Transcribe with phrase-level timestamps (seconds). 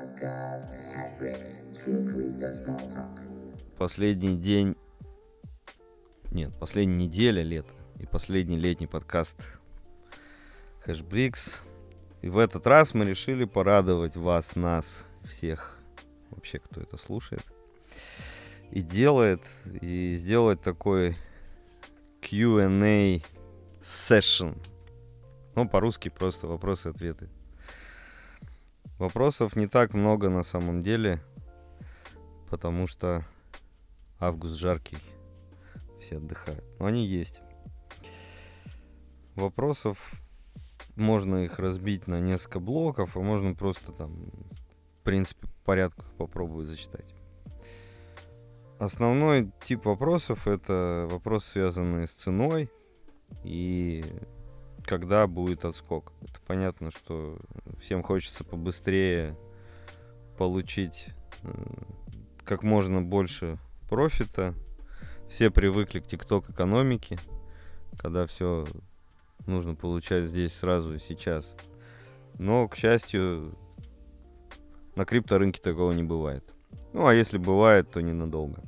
[0.00, 3.18] Подкаст Hashbricks True Crypto Small Talk.
[3.76, 4.76] Последний день...
[6.30, 9.50] Нет, последняя неделя лета и последний летний подкаст
[10.86, 11.56] Hashbricks.
[12.22, 15.76] И в этот раз мы решили порадовать вас, нас, всех,
[16.30, 17.44] вообще, кто это слушает,
[18.70, 19.42] и делает,
[19.80, 21.16] и сделать такой
[22.20, 23.20] Q&A
[23.82, 24.56] session.
[25.56, 27.28] Ну, по-русски просто вопросы-ответы.
[28.98, 31.22] Вопросов не так много на самом деле,
[32.50, 33.24] потому что
[34.18, 34.98] август жаркий,
[36.00, 36.64] все отдыхают.
[36.80, 37.40] Но они есть.
[39.36, 40.20] Вопросов
[40.96, 44.32] можно их разбить на несколько блоков, а можно просто там,
[45.00, 47.14] в принципе, по порядку их попробовать зачитать.
[48.80, 52.68] Основной тип вопросов это вопросы, связанные с ценой
[53.44, 54.04] и
[54.88, 56.14] когда будет отскок.
[56.22, 57.38] Это понятно, что
[57.78, 59.36] всем хочется побыстрее
[60.38, 61.10] получить
[62.44, 63.58] как можно больше
[63.90, 64.54] профита.
[65.28, 67.18] Все привыкли к тикток экономике,
[67.98, 68.66] когда все
[69.46, 71.54] нужно получать здесь сразу и сейчас.
[72.38, 73.58] Но, к счастью,
[74.94, 76.44] на крипторынке такого не бывает.
[76.94, 78.62] Ну, а если бывает, то ненадолго.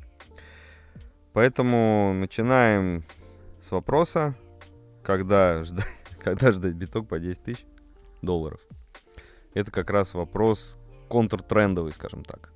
[1.32, 3.04] Поэтому начинаем
[3.62, 4.34] с вопроса,
[5.02, 7.64] когда ждать когда ждать биток по 10 тысяч
[8.22, 8.60] долларов?
[9.54, 12.52] Это как раз вопрос контртрендовый, скажем так.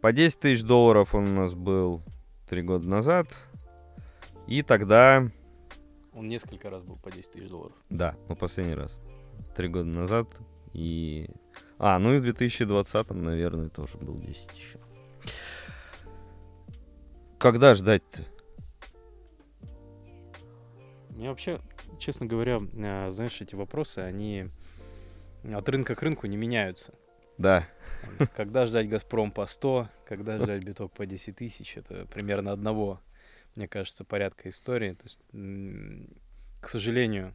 [0.00, 2.02] По 10 тысяч долларов он у нас был
[2.48, 3.28] 3 года назад.
[4.46, 5.28] И тогда...
[6.12, 7.76] Он несколько раз был по 10 тысяч долларов.
[7.90, 8.98] Да, но последний раз.
[9.56, 10.28] 3 года назад.
[10.72, 11.28] И...
[11.78, 14.76] А, ну и в 2020, наверное, тоже был 10 тысяч.
[17.38, 18.22] Когда ждать-то?
[21.10, 21.60] Мне вообще
[21.98, 24.48] честно говоря, э, знаешь, эти вопросы, они
[25.44, 26.94] от рынка к рынку не меняются.
[27.38, 27.68] Да.
[28.34, 33.00] Когда ждать «Газпром» по 100, когда ждать биток по 10 тысяч, это примерно одного,
[33.56, 34.92] мне кажется, порядка истории.
[34.92, 35.20] То есть,
[36.60, 37.34] к сожалению,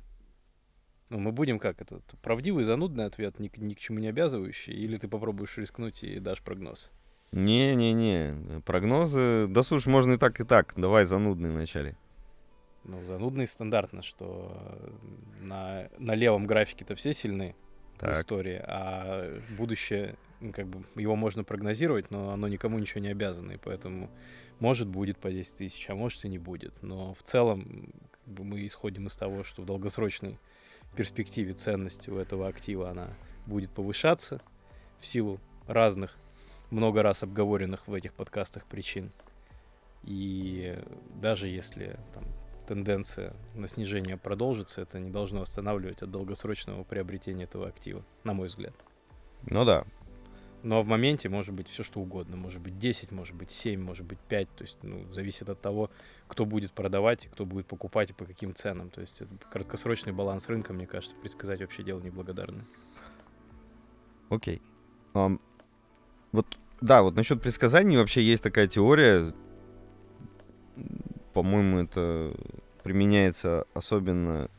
[1.09, 2.01] ну, мы будем как это?
[2.21, 6.41] Правдивый, занудный ответ, ни, ни к чему не обязывающий, или ты попробуешь рискнуть и дашь
[6.41, 6.89] прогноз?
[7.31, 9.47] Не-не-не, прогнозы...
[9.47, 10.73] Да слушай, можно и так, и так.
[10.75, 11.95] Давай занудный вначале
[12.83, 14.55] ну, занудно и стандартно, что
[15.39, 17.55] на, на левом графике-то все сильны
[17.99, 18.15] так.
[18.15, 23.09] в истории, а будущее, ну, как бы, его можно прогнозировать, но оно никому ничего не
[23.09, 24.09] обязано, и поэтому
[24.59, 26.73] может будет по 10 тысяч, а может и не будет.
[26.81, 30.37] Но в целом как бы, мы исходим из того, что в долгосрочной
[30.95, 33.09] перспективе ценность у этого актива, она
[33.45, 34.41] будет повышаться
[34.99, 36.17] в силу разных,
[36.69, 39.11] много раз обговоренных в этих подкастах причин.
[40.03, 40.79] И
[41.15, 42.23] даже если там,
[42.67, 48.47] тенденция на снижение продолжится, это не должно останавливать от долгосрочного приобретения этого актива, на мой
[48.47, 48.73] взгляд.
[49.49, 49.85] Ну да.
[50.63, 52.37] Но в моменте может быть все что угодно.
[52.37, 54.55] Может быть 10, может быть 7, может быть 5.
[54.55, 55.89] То есть, ну, зависит от того,
[56.27, 58.91] кто будет продавать и кто будет покупать и по каким ценам.
[58.91, 62.65] То есть, это краткосрочный баланс рынка, мне кажется, предсказать вообще дело неблагодарное.
[64.29, 64.57] Окей.
[64.57, 64.61] Okay.
[65.13, 65.41] Um,
[66.31, 66.45] вот,
[66.79, 69.33] да, вот насчет предсказаний вообще есть такая теория,
[71.33, 72.33] по-моему, это
[72.83, 74.49] применяется особенно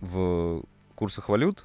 [0.00, 0.62] в
[0.94, 1.64] курсах валют.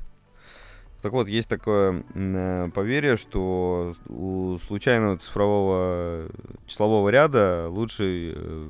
[1.02, 6.28] Так вот, есть такое э, поверье, что у случайного цифрового
[6.66, 8.70] числового ряда лучший, э,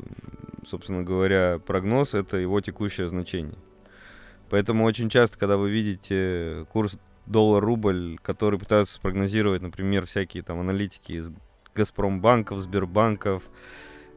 [0.68, 3.56] собственно говоря, прогноз— это его текущее значение.
[4.50, 11.14] Поэтому очень часто, когда вы видите курс доллар-рубль, который пытаются спрогнозировать, например, всякие там аналитики
[11.14, 11.32] из
[11.76, 13.44] Газпромбанков, Сбербанков,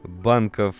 [0.03, 0.75] банков,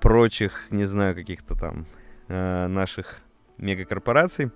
[0.00, 1.86] прочих, не знаю, каких-то там
[2.28, 3.18] э, наших
[3.58, 4.50] мегакорпораций,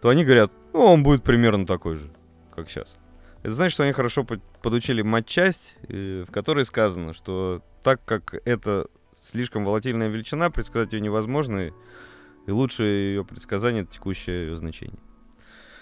[0.00, 2.10] то они говорят, ну, он будет примерно такой же,
[2.54, 2.96] как сейчас.
[3.42, 4.26] Это значит, что они хорошо
[4.62, 8.88] подучили матчасть, э, в которой сказано, что так как это
[9.20, 11.72] слишком волатильная величина, предсказать ее невозможно,
[12.46, 14.98] и лучше ее предсказание— это текущее ее значение.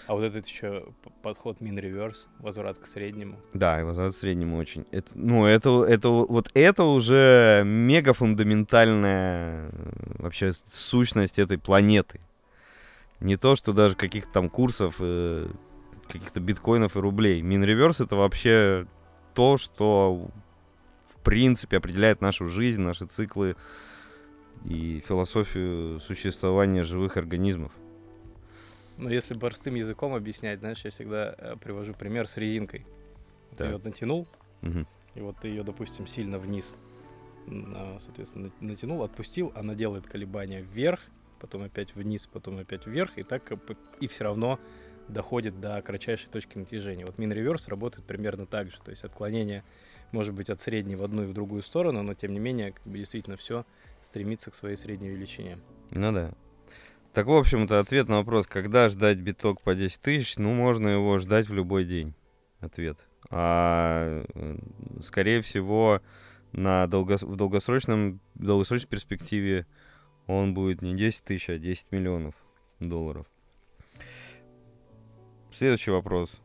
[0.07, 0.85] А вот этот еще
[1.23, 3.39] подход мин реверс, возврат к среднему.
[3.53, 4.85] Да, и возврат к среднему очень.
[4.91, 9.71] Это, ну, это, это, вот это уже мега фундаментальная э,
[10.19, 12.19] вообще сущность этой планеты.
[13.19, 15.47] Не то, что даже каких-то там курсов, э,
[16.07, 17.41] каких-то биткоинов и рублей.
[17.41, 18.85] Мин реверс это вообще
[19.33, 20.29] то, что
[21.05, 23.55] в принципе определяет нашу жизнь, наши циклы
[24.65, 27.71] и философию существования живых организмов.
[28.97, 32.85] Но если простым языком объяснять, знаешь, я всегда э, привожу пример с резинкой.
[33.57, 34.27] Ты ее натянул,
[34.61, 34.85] угу.
[35.15, 36.75] и вот ты ее, допустим, сильно вниз,
[37.99, 40.99] соответственно, натянул, отпустил, она делает колебания вверх,
[41.39, 43.49] потом опять вниз, потом опять вверх, и так
[44.01, 44.59] и все равно
[45.07, 47.05] доходит до кратчайшей точки натяжения.
[47.05, 49.63] Вот мин-реверс работает примерно так же, то есть отклонение
[50.11, 52.85] может быть от средней в одну и в другую сторону, но тем не менее как
[52.85, 53.65] бы, действительно все
[54.01, 55.59] стремится к своей средней величине.
[55.91, 56.33] Ну да.
[57.15, 61.17] Так, в общем-то, ответ на вопрос, когда ждать биток по 10 тысяч, ну, можно его
[61.17, 62.13] ждать в любой день.
[62.59, 62.97] Ответ.
[63.29, 64.25] А,
[65.01, 66.01] скорее всего,
[66.51, 67.23] на долгос...
[67.23, 69.65] в долгосрочном, долгосрочной перспективе
[70.27, 72.35] он будет не 10 тысяч, а 10 миллионов
[72.81, 73.25] долларов.
[75.53, 76.41] Следующий вопрос.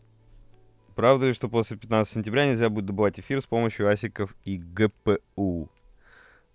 [0.94, 5.68] Правда ли, что после 15 сентября нельзя будет добывать эфир с помощью асиков и ГПУ?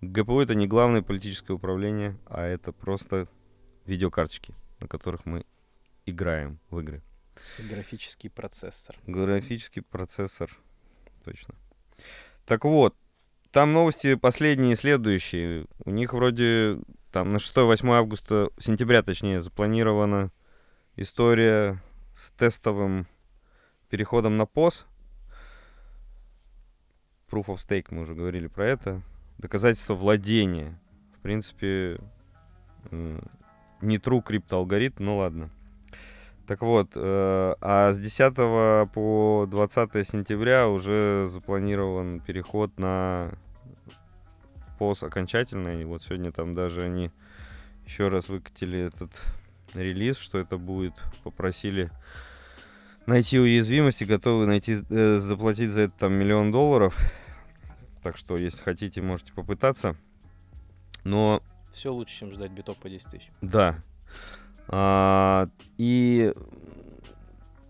[0.00, 3.28] ГПУ это не главное политическое управление, а это просто
[3.86, 5.44] видеокарточки, на которых мы
[6.04, 7.02] играем в игры.
[7.58, 8.96] Графический процессор.
[9.06, 10.50] Графический процессор,
[11.24, 11.54] точно.
[12.44, 12.96] Так вот,
[13.50, 15.66] там новости последние, следующие.
[15.84, 16.78] У них вроде
[17.10, 20.30] там на 6-8 августа, сентября точнее, запланирована
[20.96, 21.82] история
[22.14, 23.06] с тестовым
[23.88, 24.84] переходом на POS.
[27.30, 29.02] Proof of Stake, мы уже говорили про это.
[29.38, 30.78] Доказательство владения.
[31.16, 31.98] В принципе,
[33.80, 35.50] не true криптоалгоритм, ну ладно.
[36.46, 38.34] Так вот, э, а с 10
[38.92, 43.32] по 20 сентября уже запланирован переход на
[44.78, 45.84] пост окончательный.
[45.84, 47.10] Вот сегодня там даже они
[47.84, 49.10] еще раз выкатили этот
[49.74, 50.94] релиз, что это будет.
[51.24, 51.90] Попросили
[53.06, 56.96] найти уязвимости, готовы найти, э, заплатить за это там миллион долларов.
[58.02, 59.96] Так что, если хотите, можете попытаться.
[61.02, 61.42] Но
[61.76, 63.30] все лучше, чем ждать биток по 10 тысяч.
[63.42, 63.76] Да.
[64.68, 66.32] А, и,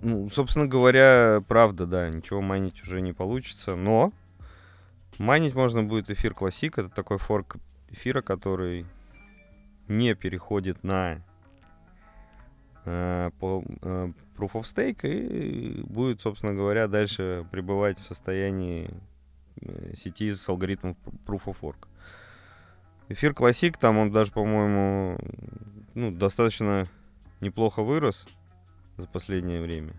[0.00, 4.12] ну, собственно говоря, правда, да, ничего майнить уже не получится, но
[5.18, 7.56] майнить можно будет эфир классик, это такой форк
[7.90, 8.86] эфира, который
[9.88, 11.20] не переходит на
[12.84, 18.90] э, по, э, Proof of Stake и будет, собственно говоря, дальше пребывать в состоянии
[19.60, 21.88] э, сети с алгоритмом Proof of Work.
[23.08, 25.18] Эфир Классик, там он даже, по-моему,
[25.94, 26.86] ну, достаточно
[27.40, 28.26] неплохо вырос
[28.96, 29.94] за последнее время.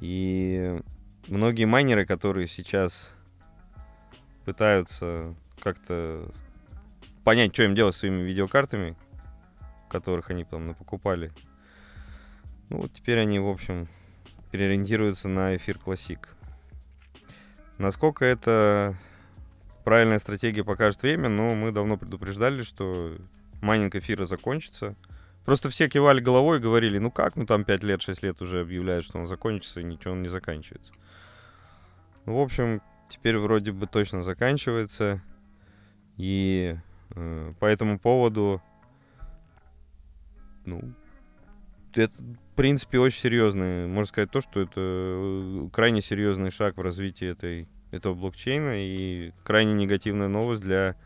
[0.00, 0.80] И
[1.28, 3.10] многие майнеры, которые сейчас
[4.44, 6.30] пытаются как-то
[7.24, 8.96] понять, что им делать с своими видеокартами,
[9.90, 11.32] которых они там покупали.
[12.68, 13.88] Ну вот теперь они, в общем,
[14.50, 16.28] переориентируются на эфир классик.
[17.78, 18.96] Насколько это
[19.86, 23.16] правильная стратегия покажет время, но мы давно предупреждали, что
[23.62, 24.96] майнинг эфира закончится.
[25.44, 28.62] Просто все кивали головой и говорили, ну как, ну там 5 лет, 6 лет уже
[28.62, 30.92] объявляют, что он закончится, и ничего он не заканчивается.
[32.24, 35.22] Ну, в общем, теперь вроде бы точно заканчивается.
[36.16, 36.76] И
[37.14, 38.60] э, по этому поводу,
[40.64, 40.82] ну,
[41.94, 46.80] это, в принципе, очень серьезный, можно сказать, то, что это э, крайне серьезный шаг в
[46.80, 50.96] развитии этой этого блокчейна и крайне негативная новость для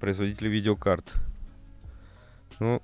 [0.00, 1.14] производителей видеокарт.
[2.58, 2.82] Ну,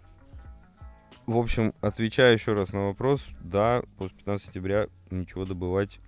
[1.27, 3.27] в общем, отвечаю еще раз на вопрос.
[3.41, 5.99] Да, после 15 сентября ничего добывать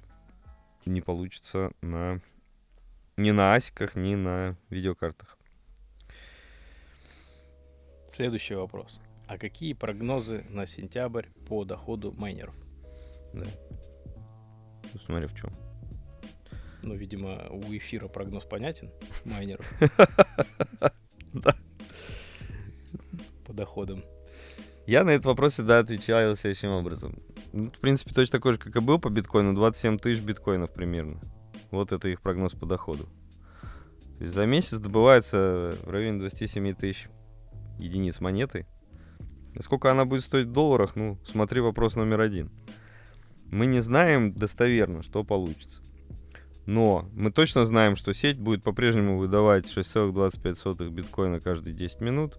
[0.87, 2.21] не получится на
[3.17, 5.39] ни на асиках, ни на видеокартах.
[8.11, 9.01] Следующий вопрос.
[9.27, 12.55] А какие прогнозы на сентябрь по доходу майнеров?
[13.33, 13.47] Да.
[14.93, 15.51] Ну, смотри, в чем.
[16.83, 18.91] Ну, видимо, у эфира прогноз понятен,
[19.25, 19.67] майнеров.
[21.33, 21.55] Да.
[23.47, 24.03] По доходам.
[24.85, 27.23] Я на этот вопрос всегда отвечал следующим образом.
[27.53, 29.55] Ну, в принципе, точно такой же, как и был по биткоину.
[29.55, 31.21] 27 тысяч биткоинов примерно.
[31.71, 33.09] Вот это их прогноз по доходу.
[34.19, 37.09] То есть за месяц добывается в районе 27 тысяч
[37.79, 38.67] единиц монеты.
[39.61, 42.51] сколько она будет стоить в долларах, ну, смотри вопрос номер один.
[43.47, 45.83] Мы не знаем достоверно, что получится.
[46.67, 52.39] Но мы точно знаем, что сеть будет по-прежнему выдавать 6,25 биткоина каждые 10 минут.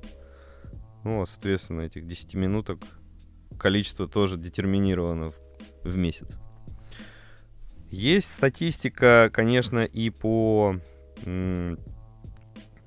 [1.04, 2.80] Ну, а, соответственно, этих 10 минуток
[3.58, 5.36] количество тоже детерминировано в,
[5.84, 6.40] в месяц.
[7.90, 10.75] Есть статистика, конечно, и по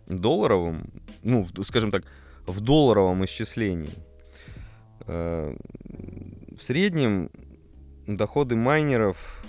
[0.07, 0.91] долларовым,
[1.23, 2.05] ну, в, скажем так,
[2.47, 3.93] в долларовом исчислении.
[5.07, 5.55] Э,
[6.57, 7.31] в среднем
[8.07, 9.44] доходы майнеров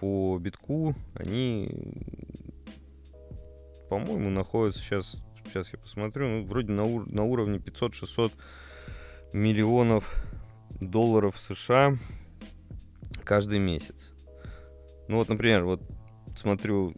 [0.00, 1.68] по битку, они,
[3.88, 8.32] по-моему, находятся сейчас, сейчас я посмотрю, ну, вроде на, ур- на уровне 500-600
[9.32, 10.24] миллионов
[10.80, 11.96] долларов США
[13.24, 14.12] каждый месяц.
[15.08, 15.82] Ну вот, например, вот
[16.36, 16.94] смотрю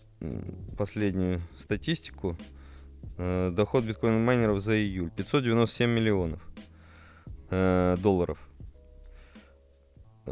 [0.79, 2.37] последнюю статистику.
[3.19, 6.41] Э, доход биткоин майнеров за июль 597 миллионов
[7.51, 8.39] э, долларов.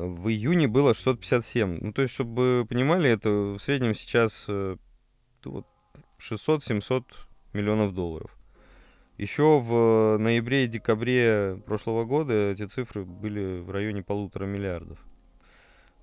[0.07, 1.78] В июне было 657.
[1.80, 4.76] Ну, то есть, чтобы вы понимали, это в среднем сейчас э,
[5.45, 5.66] вот,
[6.19, 7.04] 600-700
[7.52, 8.37] миллионов долларов.
[9.19, 14.99] Еще в ноябре и декабре прошлого года эти цифры были в районе полутора миллиардов.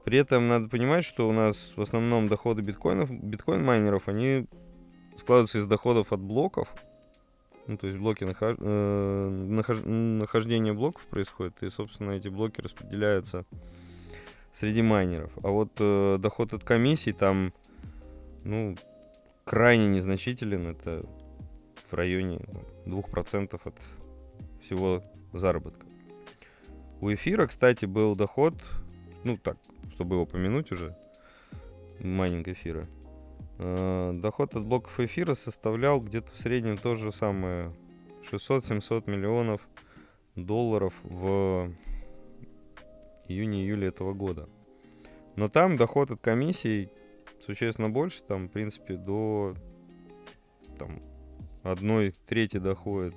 [0.03, 4.47] При этом надо понимать, что у нас в основном доходы биткоинов, биткоин-майнеров, они
[5.17, 6.73] складываются из доходов от блоков.
[7.65, 8.55] Ну, то есть блоки нахож...
[8.59, 9.79] э, нахож...
[9.83, 13.45] нахождение блоков происходит, и, собственно, эти блоки распределяются
[14.57, 15.31] среди майнеров.
[15.43, 17.53] А вот э, доход от комиссий там,
[18.43, 18.75] ну,
[19.45, 20.67] крайне незначителен.
[20.67, 21.05] Это
[21.89, 22.39] в районе
[22.85, 23.75] 2% от
[24.59, 25.85] всего заработка.
[27.01, 28.55] У эфира, кстати, был доход,
[29.23, 29.57] ну так,
[29.91, 30.97] чтобы его помянуть уже,
[31.99, 32.87] майнинг эфира.
[33.59, 37.71] Э, доход от блоков эфира составлял где-то в среднем то же самое
[38.31, 39.61] 600-700 миллионов
[40.35, 41.71] долларов в
[43.27, 44.49] июне-июле этого года.
[45.35, 46.89] Но там доход от комиссий
[47.39, 49.55] существенно больше, там, в принципе, до
[50.77, 51.01] там,
[51.63, 53.15] одной трети доходит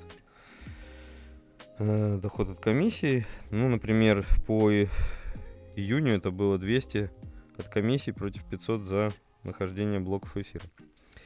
[1.79, 3.27] э, доход от комиссии.
[3.51, 7.11] Ну, например, по июню это было 200
[7.57, 9.13] от комиссии против 500 за
[9.43, 10.65] нахождение блоков эфира.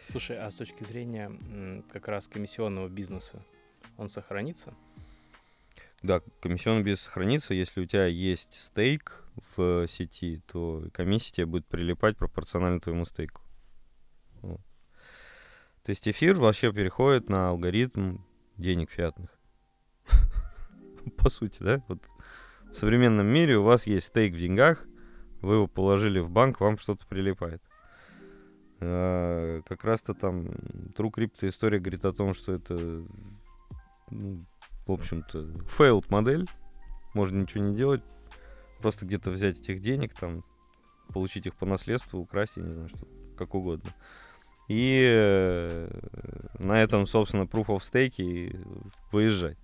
[0.08, 1.32] Слушай, а с точки зрения
[1.90, 3.44] как раз комиссионного бизнеса,
[3.96, 4.74] он сохранится?
[6.04, 7.54] Да, комиссионный бизнес сохранится.
[7.54, 9.24] Если у тебя есть стейк
[9.56, 13.40] в сети, то комиссия тебе будет прилипать пропорционально твоему стейку.
[14.42, 18.18] То есть эфир вообще переходит на алгоритм
[18.58, 19.30] денег фиатных.
[21.16, 21.82] По сути, да?
[21.88, 22.06] Вот
[22.70, 24.86] в современном мире у вас есть стейк в деньгах,
[25.40, 27.62] вы его положили в банк, вам что-то прилипает.
[28.80, 30.48] А, как раз-то там
[30.96, 33.06] True Crypto история говорит о том, что это,
[34.10, 34.44] ну,
[34.86, 35.38] в общем-то,
[35.78, 36.48] failed модель.
[37.14, 38.02] Можно ничего не делать,
[38.80, 40.44] просто где-то взять этих денег, там,
[41.12, 43.06] получить их по наследству, украсть, я не знаю, что,
[43.38, 43.90] как угодно.
[44.68, 45.90] И э,
[46.58, 49.58] на этом, собственно, proof of stake выезжать.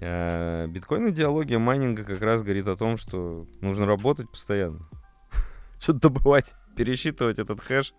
[0.00, 4.88] А, биткоин-идеология майнинга как раз говорит о том, что нужно работать постоянно.
[5.80, 7.94] Что-то добывать, пересчитывать этот хэш.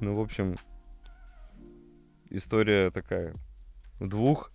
[0.00, 0.56] Ну, в общем,
[2.30, 3.34] история такая.
[4.00, 4.50] Двух.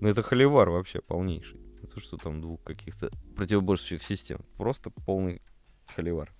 [0.00, 1.60] Ну, это холивар вообще полнейший.
[1.82, 4.40] Это что там двух каких-то противоборствующих систем.
[4.56, 5.40] Просто полный
[5.94, 6.32] холивар.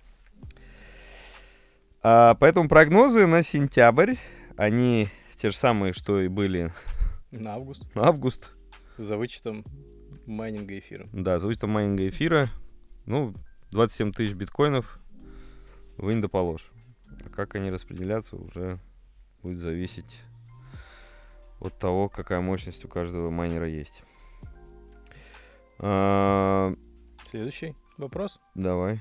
[2.01, 4.15] А, поэтому прогнозы на сентябрь,
[4.57, 6.73] они те же самые, что и были
[7.31, 7.95] на август.
[7.95, 8.53] На август.
[8.97, 9.63] За вычетом
[10.25, 11.07] майнинга эфира.
[11.13, 12.49] Да, за вычетом майнинга эфира.
[13.05, 13.33] Ну,
[13.71, 14.99] 27 тысяч биткоинов
[15.97, 16.71] вынь да положь.
[17.25, 18.79] А как они распределятся, уже
[19.43, 20.21] будет зависеть
[21.59, 24.03] от того, какая мощность у каждого майнера есть.
[25.79, 26.73] А...
[27.23, 28.39] Следующий вопрос.
[28.55, 28.99] Давай.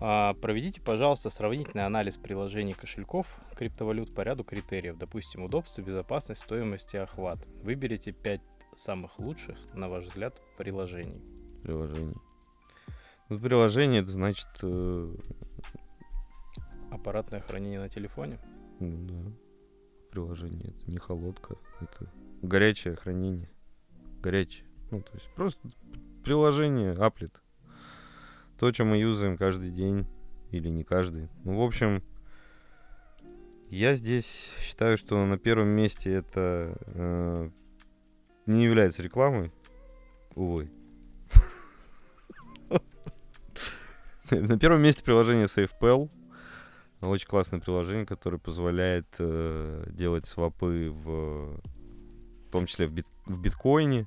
[0.00, 6.94] А, проведите, пожалуйста, сравнительный анализ приложений кошельков криптовалют по ряду критериев, допустим, удобство, безопасность, стоимость
[6.94, 7.46] и охват.
[7.62, 8.40] Выберите 5
[8.76, 11.20] самых лучших, на ваш взгляд, приложений.
[11.62, 12.14] Приложений.
[13.28, 14.48] Ну, приложение это значит...
[14.62, 15.16] Э...
[16.90, 18.38] Аппаратное хранение на телефоне?
[18.80, 19.47] Ну да.
[20.10, 22.10] Приложение это не холодка, это
[22.42, 23.50] горячее хранение.
[24.22, 24.66] Горячее.
[24.90, 25.68] Ну, то есть просто
[26.24, 27.40] приложение, аплет
[28.58, 30.06] то, что мы юзаем каждый день
[30.50, 31.28] или не каждый.
[31.44, 32.02] Ну, в общем,
[33.68, 37.50] я здесь считаю, что на первом месте это э,
[38.46, 39.52] не является рекламой,
[40.34, 40.70] увы.
[44.30, 46.10] На первом месте приложение SafePal.
[47.00, 51.60] Очень классное приложение, которое позволяет э, делать свопы в,
[52.46, 54.06] в том числе в, бит, в биткоине.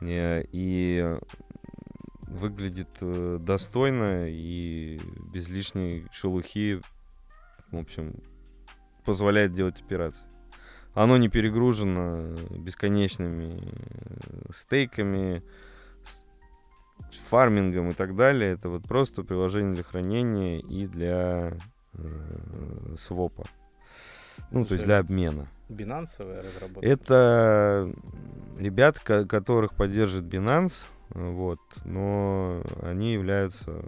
[0.00, 1.16] Э, и
[2.22, 5.00] выглядит э, достойно и
[5.32, 6.80] без лишней шелухи,
[7.70, 8.14] в общем,
[9.04, 10.26] позволяет делать операции.
[10.94, 15.42] Оно не перегружено бесконечными э, стейками,
[17.28, 18.52] фармингом и так далее.
[18.52, 21.56] Это вот просто приложение для хранения и для
[21.94, 23.44] э, свопа.
[24.50, 25.46] Ну, то есть для обмена.
[25.68, 26.86] Бинансовая разработка?
[26.86, 27.92] Это
[28.58, 30.84] ребят, которых поддерживает Binance.
[31.10, 31.60] Вот.
[31.84, 33.84] Но они являются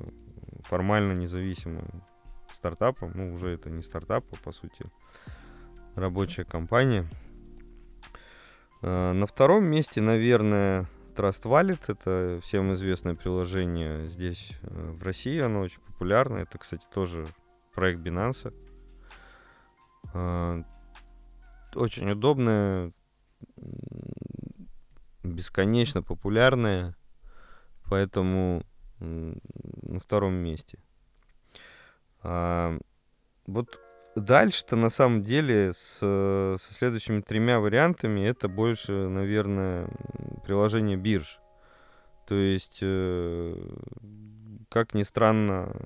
[0.60, 2.02] формально независимым
[2.54, 3.12] стартапом.
[3.14, 4.84] Ну, уже это не стартап, а по сути
[5.94, 7.08] рабочая компания.
[8.82, 11.80] А, на втором месте, наверное, Trust Wallet.
[11.88, 15.38] Это всем известное приложение здесь, э, в России.
[15.40, 16.38] Оно очень популярно.
[16.38, 17.26] Это, кстати, тоже
[17.74, 18.54] проект Binance.
[20.12, 20.62] А,
[21.74, 22.92] очень удобное,
[25.22, 26.94] бесконечно популярное
[27.88, 28.62] Поэтому
[28.98, 30.78] на втором месте.
[32.22, 32.78] А,
[33.46, 33.78] вот
[34.16, 39.88] дальше-то на самом деле с, со следующими тремя вариантами это больше, наверное,
[40.44, 41.38] приложение бирж.
[42.26, 43.54] То есть, э,
[44.70, 45.76] как ни странно,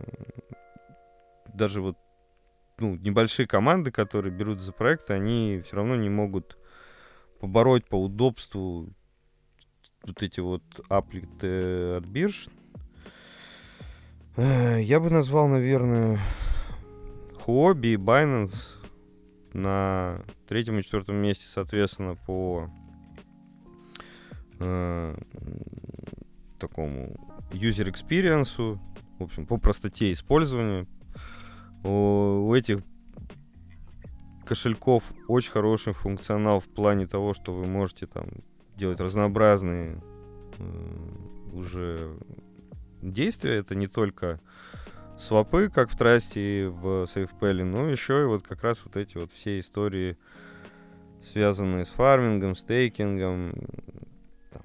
[1.59, 1.99] даже вот
[2.79, 6.57] ну, небольшие команды, которые берут за проекты, они все равно не могут
[7.41, 8.89] побороть по удобству
[10.05, 12.49] вот эти вот аплиты от бирж.
[14.37, 16.19] Я бы назвал, наверное,
[17.45, 18.79] Huobi и Binance
[19.53, 22.71] на третьем и четвертом месте, соответственно, по
[24.61, 25.17] э,
[26.61, 27.17] такому
[27.51, 28.79] user experience,
[29.19, 30.87] в общем, по простоте использования.
[31.85, 32.81] У, этих
[34.45, 38.29] кошельков очень хороший функционал в плане того, что вы можете там
[38.77, 40.03] делать разнообразные
[40.59, 42.17] э, уже
[43.03, 43.57] действия.
[43.57, 44.41] Это не только
[45.19, 49.19] свопы, как в Трасте и в SafePal, но еще и вот как раз вот эти
[49.19, 50.17] вот все истории,
[51.23, 53.53] связанные с фармингом, стейкингом,
[54.51, 54.63] там,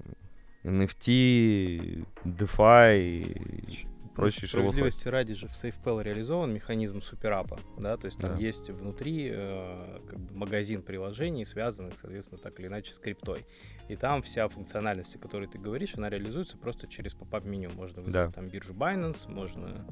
[0.62, 8.36] NFT, DeFi прочие Справедливости ради же в SafePal реализован механизм суперапа, да, то есть там
[8.36, 8.38] да.
[8.38, 13.44] есть внутри э, как бы магазин приложений, связанных, соответственно, так или иначе с криптой.
[13.88, 17.70] И там вся функциональность, о которой ты говоришь, она реализуется просто через поп-ап меню.
[17.74, 18.32] Можно вызвать да.
[18.32, 19.86] там биржу Binance, можно...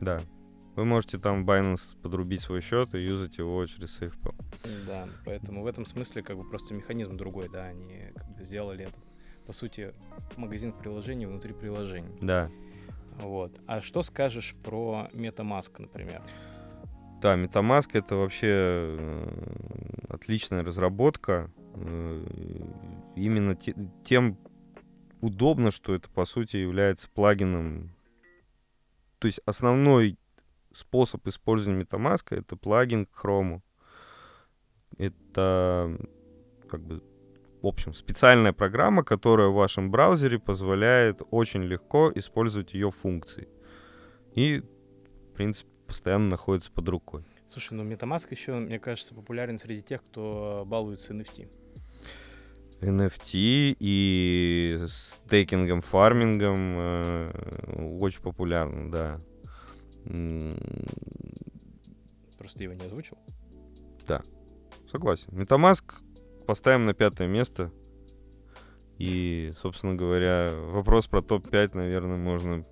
[0.00, 0.20] Да.
[0.76, 4.34] Вы можете там Binance подрубить свой счет и юзать его через SafePal.
[4.86, 8.84] Да, поэтому в этом смысле как бы просто механизм другой, да, они как бы сделали
[8.84, 8.98] это,
[9.46, 9.94] по сути,
[10.36, 12.18] магазин приложений внутри приложений.
[12.22, 12.48] Да.
[13.18, 13.60] Вот.
[13.66, 16.22] А что скажешь про MetaMask, например?
[17.20, 21.50] Да, MetaMask это вообще э, отличная разработка.
[21.74, 22.26] Э,
[23.16, 24.38] именно те, тем
[25.20, 27.94] удобно, что это по сути является плагином.
[29.18, 30.18] То есть основной
[30.72, 33.62] способ использования MetaMask это плагин к Chrome.
[34.98, 35.98] Это
[36.68, 37.02] как бы
[37.64, 43.48] в общем, специальная программа, которая в вашем браузере позволяет очень легко использовать ее функции.
[44.34, 47.24] И, в принципе, постоянно находится под рукой.
[47.46, 51.48] Слушай, ну MetaMask еще, мне кажется, популярен среди тех, кто балуется NFT.
[52.82, 59.20] NFT и стейкингом, фармингом э, очень популярно, да.
[62.36, 63.16] Просто его не озвучил?
[64.06, 64.22] Да,
[64.90, 65.30] согласен.
[65.30, 66.03] MetaMask
[66.46, 67.72] поставим на пятое место.
[68.98, 72.64] И, собственно говоря, вопрос про топ-5, наверное, можно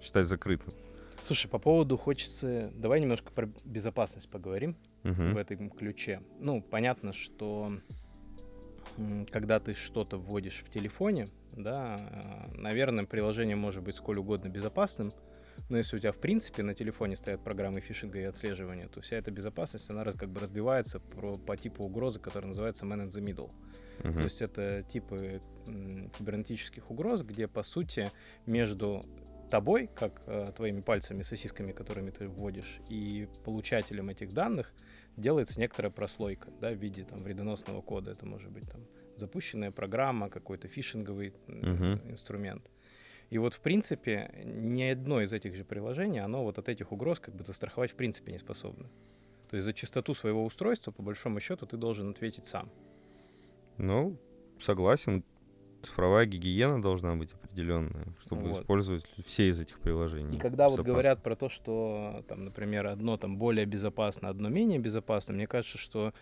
[0.00, 0.72] считать закрытым.
[1.22, 2.70] Слушай, по поводу хочется...
[2.74, 5.34] Давай немножко про безопасность поговорим uh-huh.
[5.34, 6.22] в этом ключе.
[6.38, 7.72] Ну, понятно, что
[9.30, 15.12] когда ты что-то вводишь в телефоне, да, наверное, приложение может быть сколь угодно безопасным,
[15.68, 19.16] но если у тебя, в принципе, на телефоне стоят программы фишинга и отслеживания, то вся
[19.16, 23.10] эта безопасность, она раз, как бы разбивается про, по типу угрозы, которая называется man in
[23.10, 23.50] the middle.
[24.00, 24.14] Uh-huh.
[24.14, 28.10] То есть это типы м, кибернетических угроз, где, по сути,
[28.46, 29.04] между
[29.50, 34.72] тобой, как э, твоими пальцами, сосисками, которыми ты вводишь, и получателем этих данных
[35.16, 38.12] делается некоторая прослойка, да, в виде там вредоносного кода.
[38.12, 42.10] Это может быть там запущенная программа, какой-то фишинговый uh-huh.
[42.10, 42.70] инструмент.
[43.30, 47.20] И вот, в принципе, ни одно из этих же приложений, оно вот от этих угроз
[47.20, 48.90] как бы застраховать в принципе не способно.
[49.48, 52.70] То есть за чистоту своего устройства, по большому счету, ты должен ответить сам.
[53.78, 54.16] Ну,
[54.60, 55.24] согласен.
[55.82, 58.60] Цифровая гигиена должна быть определенная, чтобы вот.
[58.60, 60.36] использовать все из этих приложений.
[60.36, 64.78] И когда вот говорят про то, что, там, например, одно там более безопасно, одно менее
[64.78, 66.12] безопасно, мне кажется, что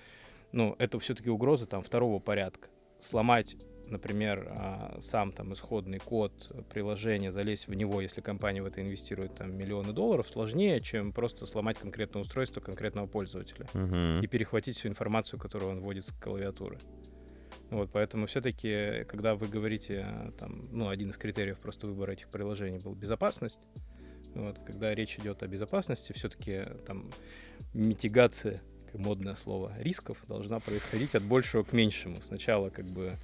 [0.53, 2.69] ну, это все-таки угроза там второго порядка.
[3.01, 3.57] Сломать
[3.91, 6.33] например, а, сам там исходный код
[6.71, 11.47] приложения, залезть в него, если компания в это инвестирует там миллионы долларов, сложнее, чем просто
[11.47, 14.23] сломать конкретное устройство конкретного пользователя uh-huh.
[14.23, 16.79] и перехватить всю информацию, которую он вводит с клавиатуры.
[17.71, 22.79] Вот, поэтому все-таки, когда вы говорите, там, ну, один из критериев просто выбора этих приложений
[22.79, 23.61] был безопасность,
[24.35, 27.11] вот, когда речь идет о безопасности, все-таки там
[27.75, 28.63] митигация,
[28.95, 32.21] модное слово, рисков должна происходить от большего к меньшему.
[32.21, 33.15] Сначала как бы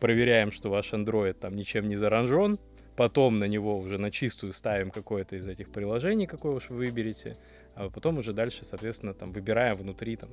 [0.00, 2.58] проверяем, что ваш Android там ничем не заражен,
[2.96, 7.36] потом на него уже на чистую ставим какое-то из этих приложений, какое уж вы выберете,
[7.74, 10.30] а потом уже дальше, соответственно, там выбираем внутри там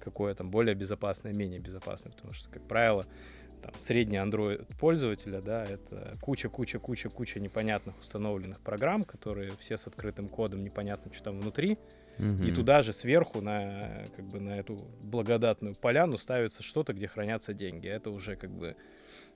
[0.00, 3.06] какое там более безопасное, менее безопасное, потому что, как правило,
[3.62, 10.62] там, средний Android пользователя, да, это куча-куча-куча-куча непонятных установленных программ, которые все с открытым кодом,
[10.62, 11.78] непонятно, что там внутри,
[12.18, 12.44] Угу.
[12.44, 17.54] И туда же сверху на, как бы, на эту благодатную поляну ставится что-то, где хранятся
[17.54, 17.88] деньги.
[17.88, 18.76] Это уже как бы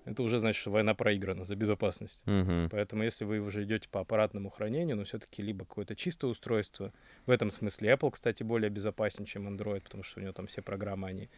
[0.04, 2.22] это уже значит, что война проиграна за безопасность.
[2.26, 2.68] Мгм.
[2.70, 6.92] Поэтому если вы уже идете по аппаратному хранению, но все-таки либо какое-то чистое устройство,
[7.26, 10.60] в этом смысле Apple, кстати, более безопасен, чем Android, потому что у него там все
[10.60, 11.30] программы, они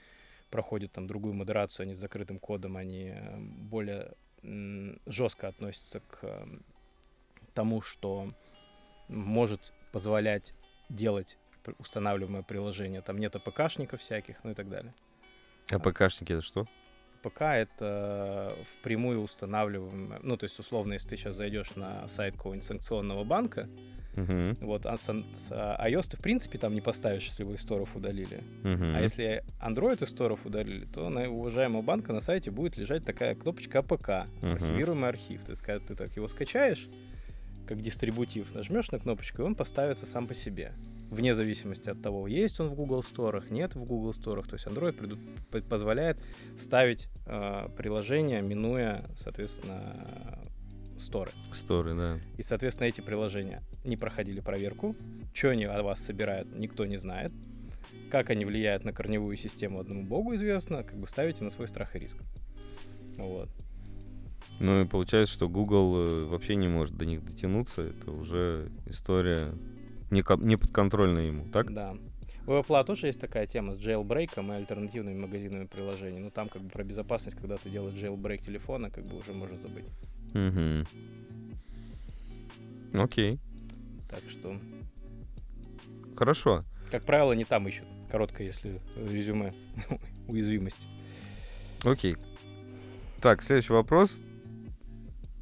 [0.50, 4.12] проходят там другую модерацию, они с закрытым кодом, они э, более
[5.06, 6.46] жестко относятся к э,
[7.54, 8.32] тому, что
[9.08, 10.54] может позволять
[10.88, 11.38] делать
[11.78, 13.00] устанавливаемое приложение.
[13.00, 14.92] Там нет APK шников всяких, ну и так далее.
[15.70, 16.66] APK шники это что?
[17.22, 22.66] APK это впрямую устанавливаемое, ну, то есть, условно, если ты сейчас зайдешь на сайт какого-нибудь
[22.66, 23.66] санкционного банка,
[24.14, 24.54] Мгм.
[24.60, 25.08] вот, а с
[25.50, 28.42] а, iOS ты, в принципе, там не поставишь, если вы из store ов удалили.
[28.62, 28.94] Мгм.
[28.94, 33.06] А если Android из store ов удалили, то на уважаемого банка на сайте будет лежать
[33.06, 34.52] такая кнопочка APK, Мгм.
[34.52, 35.44] архивируемый архив.
[35.44, 36.88] То есть, когда ты так его скачаешь,
[37.66, 40.72] как дистрибутив, нажмешь на кнопочку, и он поставится сам по себе.
[41.10, 44.46] Вне зависимости от того, есть он в Google Store, нет в Google Store.
[44.46, 45.18] То есть Android
[45.50, 46.18] по- позволяет
[46.58, 50.42] ставить э, приложения, минуя, соответственно,
[50.98, 51.32] сторы.
[51.52, 52.18] Сторы, да.
[52.36, 54.96] И, соответственно, эти приложения не проходили проверку.
[55.32, 57.32] Что они о вас собирают, никто не знает.
[58.10, 60.82] Как они влияют на корневую систему, одному богу известно.
[60.82, 62.16] Как бы ставите на свой страх и риск.
[63.16, 63.48] Вот.
[64.60, 67.82] Ну и получается, что Google э, вообще не может до них дотянуться.
[67.82, 69.52] Это уже история
[70.10, 71.72] не, не подконтрольная ему, так?
[71.72, 71.96] Да.
[72.46, 76.20] У Apple тоже есть такая тема с jailbreakом и альтернативными магазинами приложений.
[76.20, 79.58] Ну, там как бы про безопасность, когда ты делаешь jailbreak телефона, как бы уже можно
[79.60, 79.86] забыть.
[80.34, 80.86] Мгм.
[82.92, 83.40] Окей,
[84.08, 84.56] Так что,
[86.16, 86.64] хорошо.
[86.90, 87.86] как правило, не там ищут.
[88.10, 89.52] Короткое, если резюме
[90.28, 90.86] уязвимости.
[91.82, 92.16] Окей.
[93.20, 94.22] Так, следующий вопрос.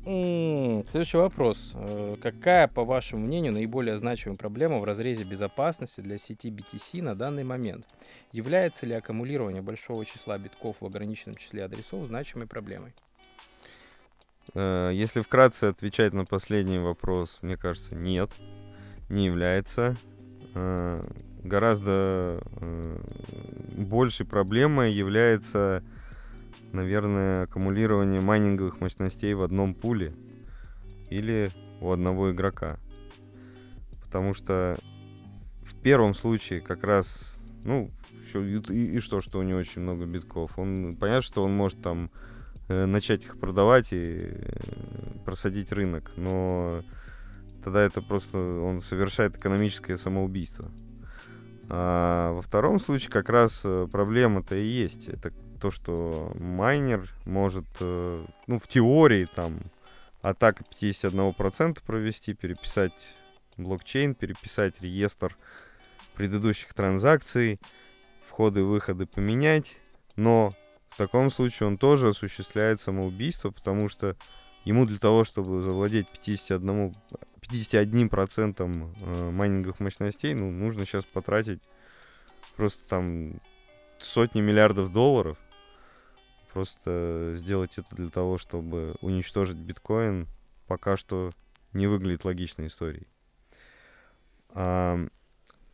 [0.04, 1.72] Следующий вопрос.
[1.74, 7.14] Э, Какая, по вашему мнению, наиболее значимая проблема в разрезе безопасности для сети BTC на
[7.14, 7.86] данный момент?
[8.32, 12.94] Является ли аккумулирование большого числа битков в ограниченном числе адресов значимой проблемой?
[14.54, 18.30] Э, Если вкратце отвечать на последний вопрос, мне кажется, нет,
[19.08, 19.96] не является.
[20.54, 21.04] Э,
[21.44, 22.40] Гораздо
[23.76, 25.82] большей проблемой является,
[26.72, 30.12] наверное, аккумулирование майнинговых мощностей в одном пуле
[31.10, 32.78] или у одного игрока.
[34.04, 34.78] Потому что
[35.64, 37.90] в первом случае как раз, ну,
[38.34, 40.58] и- и что, что у него очень много битков.
[40.58, 42.10] Он, понятно, что он может там
[42.68, 44.62] э, начать их продавать и э,
[45.24, 46.82] просадить рынок, но
[47.62, 50.70] тогда это просто он совершает экономическое самоубийство.
[51.68, 55.08] А во втором случае как раз э, проблема-то и есть.
[55.08, 55.30] Это
[55.62, 59.60] то, что майнер может, э, ну, в теории там
[60.20, 63.16] атака 51% провести, переписать
[63.56, 65.36] блокчейн, переписать реестр
[66.14, 67.60] предыдущих транзакций,
[68.26, 69.76] входы-выходы поменять,
[70.16, 70.52] но
[70.90, 74.16] в таком случае он тоже осуществляет самоубийство, потому что
[74.64, 76.92] ему для того, чтобы завладеть 51,
[77.40, 81.62] 51% э, майнинговых мощностей, ну, нужно сейчас потратить
[82.56, 83.40] просто там
[84.00, 85.38] сотни миллиардов долларов.
[86.52, 90.28] Просто сделать это для того, чтобы уничтожить биткоин,
[90.66, 91.32] пока что
[91.72, 93.06] не выглядит логичной историей.
[94.50, 94.98] А,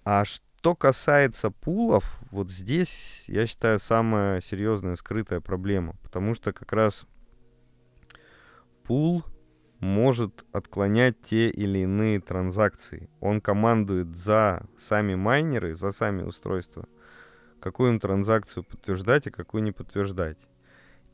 [0.05, 5.97] а что касается пулов, вот здесь, я считаю, самая серьезная скрытая проблема.
[6.05, 7.07] Потому что как раз
[8.85, 9.25] пул
[9.81, 13.11] может отклонять те или иные транзакции.
[13.21, 16.87] Он командует за сами майнеры, за сами устройства,
[17.61, 20.39] какую им транзакцию подтверждать и какую не подтверждать.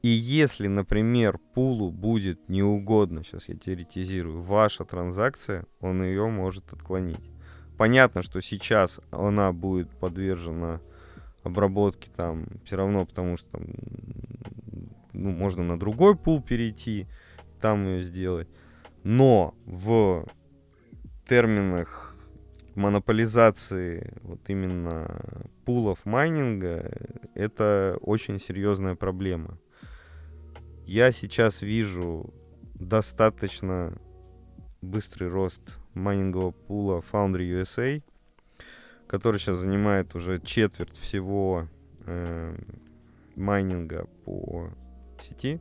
[0.04, 7.30] И если, например, пулу будет неугодно, сейчас я теоретизирую, ваша транзакция, он ее может отклонить.
[7.78, 10.82] Понятно, что сейчас она будет подвержена
[11.42, 13.64] обработке там все равно, потому что там,
[15.14, 17.06] ну, можно на другой пул перейти,
[17.58, 18.48] там ее сделать.
[19.04, 20.26] Но в
[21.26, 22.14] терминах
[22.74, 26.92] монополизации вот именно пулов майнинга
[27.34, 29.58] это очень серьезная проблема.
[30.86, 32.34] Я сейчас вижу
[32.74, 33.96] достаточно
[34.82, 38.02] быстрый рост майнингового пула Foundry USA,
[39.06, 41.68] который сейчас занимает уже четверть всего
[42.04, 42.54] э,
[43.34, 44.70] майнинга по
[45.18, 45.58] сети.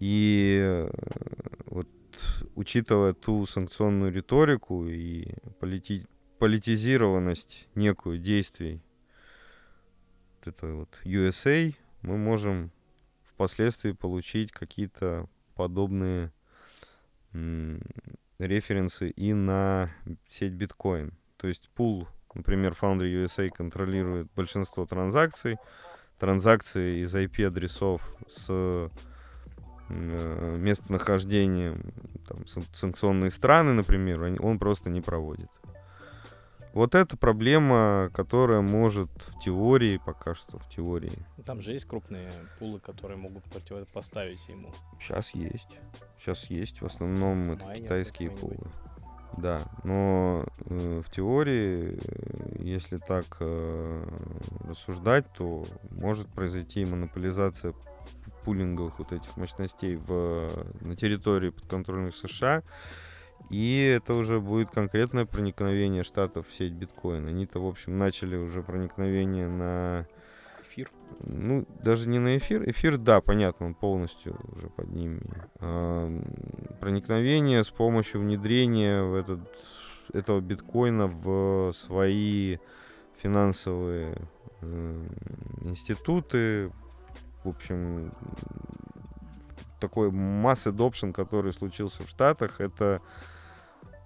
[0.00, 0.90] И э,
[1.66, 1.88] вот
[2.54, 5.26] учитывая ту санкционную риторику и
[5.60, 6.06] полити-
[6.38, 8.80] политизированность некую действий
[10.38, 12.70] вот этого вот USA, мы можем
[13.34, 16.32] впоследствии получить какие-то подобные
[18.38, 19.90] референсы и на
[20.28, 21.12] сеть биткоин.
[21.36, 25.56] То есть пул, например, Foundry USA контролирует большинство транзакций,
[26.18, 28.88] транзакции из IP-адресов с э,
[29.88, 31.92] местонахождением
[32.28, 35.50] там, санкционные страны, например, он просто не проводит.
[36.74, 41.12] Вот это проблема, которая может в теории, пока что в теории.
[41.46, 44.72] Там же есть крупные пулы, которые могут противопоставить ему.
[44.98, 45.68] Сейчас есть.
[46.18, 46.82] Сейчас есть.
[46.82, 48.66] В основном это Майнер китайские пулы.
[49.36, 54.04] Да, но э, в теории, э, если так э,
[54.68, 57.72] рассуждать, то может произойти монополизация
[58.44, 62.62] пулинговых вот этих мощностей в, на территории подконтрольных США.
[63.50, 67.28] И это уже будет конкретное проникновение штатов в сеть биткоина.
[67.28, 70.06] Они-то, в общем, начали уже проникновение на...
[70.62, 70.90] Эфир?
[71.20, 72.68] Ну, даже не на эфир.
[72.68, 75.20] Эфир, да, понятно, он полностью уже под ними.
[75.60, 76.10] А,
[76.80, 79.40] проникновение с помощью внедрения в этот,
[80.12, 82.58] этого биткоина в свои
[83.18, 84.16] финансовые
[84.62, 85.06] э,
[85.62, 86.72] институты.
[87.44, 88.12] В общем,
[89.80, 93.00] такой масс adoption, который случился в Штатах, это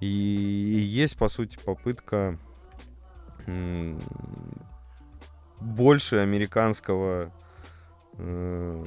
[0.00, 2.38] и, и есть, по сути, попытка
[5.60, 7.32] больше американского
[8.18, 8.84] э,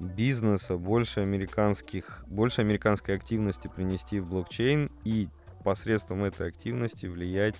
[0.00, 5.28] бизнеса, больше американских, больше американской активности принести в блокчейн и
[5.64, 7.56] посредством этой активности влиять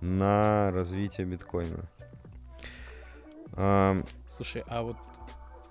[0.00, 1.88] на развитие биткоина.
[4.26, 4.96] Слушай, а вот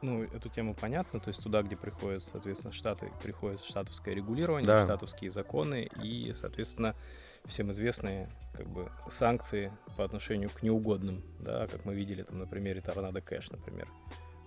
[0.02, 4.86] ну, эту тему понятно, то есть туда, где приходят, соответственно, штаты, приходит штатовское регулирование, да.
[4.86, 6.96] штатовские законы и, соответственно,
[7.46, 12.48] всем известные как бы санкции по отношению к неугодным, да, как мы видели там на
[12.48, 13.88] примере Торнадо Кэш, например,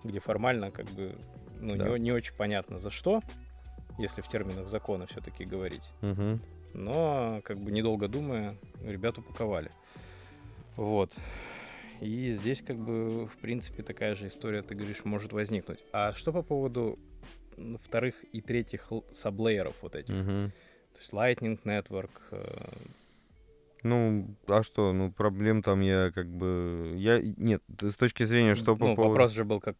[0.03, 1.15] где формально как бы
[1.59, 1.89] ну, да.
[1.89, 3.21] не, не очень понятно за что,
[3.97, 5.89] если в терминах закона все-таки говорить.
[6.01, 6.39] Угу.
[6.73, 9.71] Но, как бы недолго думая, ребят упаковали.
[10.75, 11.15] Вот.
[12.01, 15.83] И здесь, как бы, в принципе, такая же история, ты говоришь, может возникнуть.
[15.91, 16.97] А что по поводу
[17.83, 20.13] вторых и третьих саблееров вот этих?
[20.13, 20.51] Угу.
[20.93, 22.09] То есть Lightning Network.
[22.31, 22.69] Э...
[23.83, 26.93] Ну, а что, ну, проблем там я как бы...
[26.95, 27.21] Я...
[27.21, 29.09] Нет, с точки зрения, что ну, по поводу...
[29.09, 29.77] Вопрос же был, как,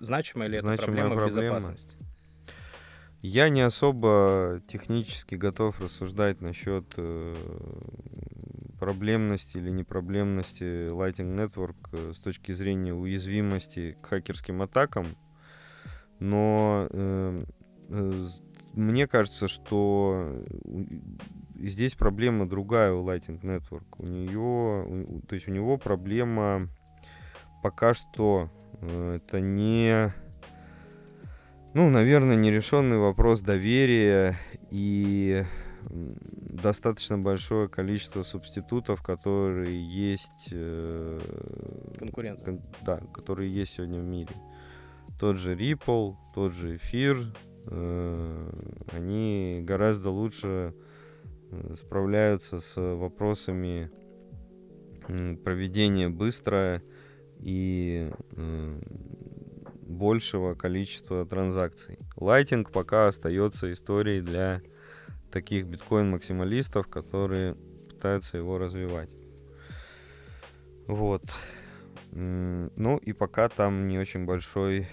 [0.00, 1.96] значимая ли значимая это проблема, проблема безопасности?
[3.20, 7.34] Я не особо технически готов рассуждать насчет э,
[8.88, 15.06] проблемности или непроблемности Lighting Network э, с точки зрения уязвимости к хакерским атакам,
[16.20, 17.40] но э,
[17.90, 18.26] э,
[18.72, 20.42] мне кажется, что
[21.56, 23.84] здесь проблема другая у Lighting Network.
[23.98, 26.70] У нее, то есть у него проблема
[27.62, 30.14] пока что э, это не,
[31.74, 34.34] ну, наверное, нерешенный вопрос доверия
[34.70, 35.44] и
[36.62, 40.48] достаточно большое количество субститутов, которые есть...
[40.52, 41.18] Э.
[42.12, 44.34] Кон, да, которые есть сегодня в мире.
[45.18, 47.16] Тот же Ripple, тот же эфир,
[47.66, 48.50] э,
[48.92, 50.74] они гораздо лучше
[51.50, 53.90] э, справляются с вопросами
[55.42, 56.82] проведения быстро
[57.40, 58.80] и э,
[59.82, 61.98] большего количества транзакций.
[62.16, 64.62] Лайтинг пока остается историей для
[65.30, 67.54] таких биткоин-максималистов, которые
[67.88, 69.10] пытаются его развивать.
[70.86, 71.22] Вот.
[72.12, 74.88] Ну и пока там не очень большой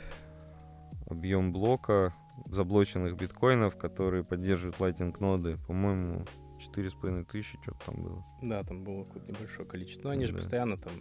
[1.07, 2.13] объем блока
[2.47, 5.57] заблоченных биткоинов, которые поддерживают Lightning ноды.
[5.67, 6.25] По-моему,
[6.59, 8.25] 4,5 тысячи что-то там было.
[8.41, 10.07] Да, там было какое-то небольшое количество.
[10.07, 10.27] Но они да.
[10.27, 10.93] же постоянно там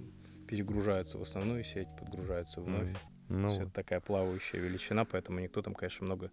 [0.47, 2.90] перегружаются в основную сеть, подгружаются вновь.
[2.90, 2.97] Mm.
[3.29, 3.62] Ну, вот.
[3.62, 6.31] это такая плавающая величина, поэтому никто там, конечно, много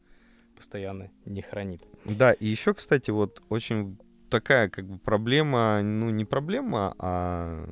[0.61, 1.81] постоянно не хранит.
[2.05, 3.97] Да, и еще, кстати, вот очень
[4.29, 7.67] такая как бы проблема, ну не проблема, а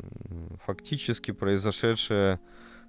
[0.66, 2.40] фактически произошедшее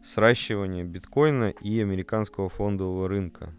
[0.03, 3.55] сращивание биткоина и американского фондового рынка.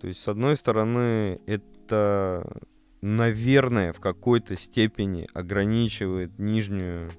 [0.00, 2.62] То есть, с одной стороны, это,
[3.00, 7.10] наверное, в какой-то степени ограничивает нижнюю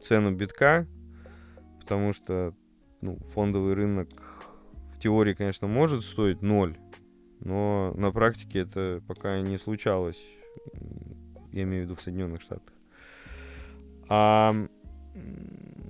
[0.00, 0.86] цену битка,
[1.80, 2.54] потому что
[3.02, 4.08] ну, фондовый рынок
[4.94, 6.78] в теории, конечно, может стоить ноль,
[7.40, 10.22] но на практике это пока не случалось.
[11.52, 12.74] Я имею в виду в Соединенных Штатах.
[14.08, 14.54] А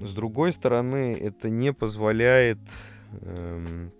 [0.00, 2.58] с другой стороны, это не позволяет,
[3.22, 3.92] эм,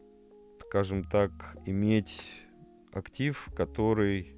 [0.60, 2.22] скажем так, иметь
[2.92, 4.32] актив, который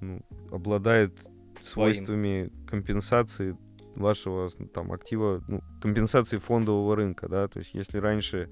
[0.00, 1.12] ну, обладает
[1.60, 3.56] свойствами компенсации
[3.96, 8.50] вашего там актива, ну, компенсации фондового рынка, да, то есть если раньше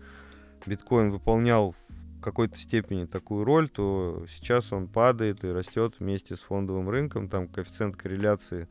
[0.66, 1.74] биткоин выполнял
[2.20, 7.28] какой-то степени такую роль, то сейчас он падает и растет вместе с фондовым рынком.
[7.28, 8.68] Там коэффициент корреляции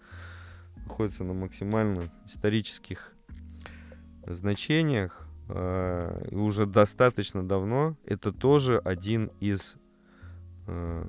[0.76, 3.14] находится на максимально исторических
[4.26, 7.96] значениях э, уже достаточно давно.
[8.06, 9.76] Это тоже один из
[10.68, 11.06] э,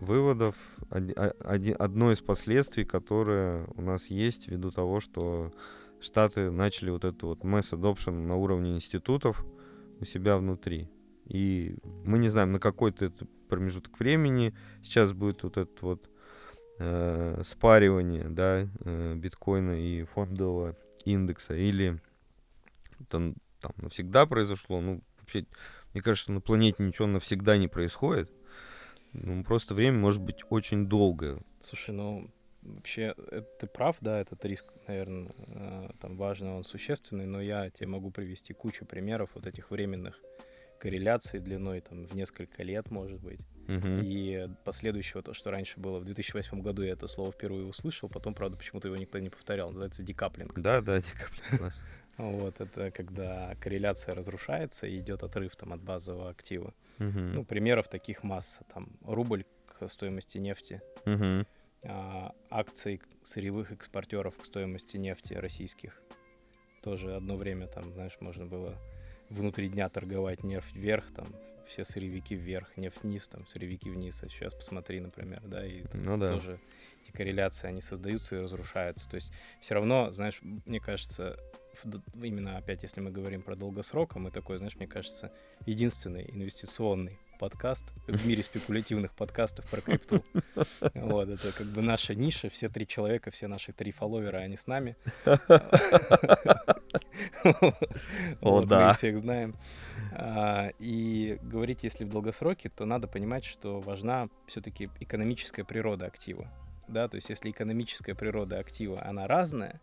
[0.00, 0.56] выводов,
[0.90, 5.52] одно из последствий, которое у нас есть ввиду того, что
[6.00, 9.44] Штаты начали вот эту вот mass adoption на уровне институтов
[10.00, 10.88] у себя внутри.
[11.30, 16.10] И мы не знаем, на какой-то это промежуток времени сейчас будет вот это вот
[16.80, 22.00] э, спаривание, да, э, биткоина и фондового индекса, или
[23.08, 25.46] там, там навсегда произошло, ну, вообще,
[25.94, 28.28] мне кажется, на планете ничего навсегда не происходит,
[29.12, 31.38] ну, просто время может быть очень долгое.
[31.60, 32.28] Слушай, ну,
[32.62, 37.70] вообще, это, ты прав, да, этот риск, наверное, э, там важный, он существенный, но я
[37.70, 40.20] тебе могу привести кучу примеров вот этих временных
[40.80, 43.40] корреляций длиной там в несколько лет, может быть.
[43.68, 44.00] Uh-huh.
[44.02, 48.34] И последующего, то, что раньше было в 2008 году, я это слово впервые услышал, потом,
[48.34, 50.58] правда, почему-то его никто не повторял, называется декаплинг.
[50.58, 51.74] Да, да, декаплинг.
[52.16, 56.74] Вот, это когда корреляция разрушается и идет отрыв там от базового актива.
[56.98, 57.32] Uh-huh.
[57.32, 58.62] Ну, примеров таких масса.
[58.74, 61.46] Там рубль к стоимости нефти, uh-huh.
[61.84, 66.02] а, акции сырьевых экспортеров к стоимости нефти российских.
[66.82, 68.76] Тоже одно время там, знаешь, можно было
[69.30, 71.34] внутри дня торговать нефть вверх, там
[71.66, 74.22] все сырьевики вверх, нефть вниз, там сырьевики вниз.
[74.22, 76.34] А сейчас посмотри, например, да, и ну, да.
[76.34, 76.58] тоже
[77.02, 79.08] эти корреляции, они создаются и разрушаются.
[79.08, 81.38] То есть все равно, знаешь, мне кажется,
[82.14, 85.32] именно опять, если мы говорим про долгосрок, а мы такой, знаешь, мне кажется,
[85.64, 90.22] единственный инвестиционный подкаст в мире спекулятивных подкастов про крипту.
[90.94, 94.66] Вот, это как бы наша ниша, все три человека, все наши три фолловера, они с
[94.66, 94.96] нами.
[98.40, 98.88] О, да.
[98.88, 99.54] Мы всех знаем.
[100.12, 106.48] А, и говорить, если в долгосроке, то надо понимать, что важна все-таки экономическая природа актива.
[106.88, 109.80] Да, то есть если экономическая природа актива, она разная,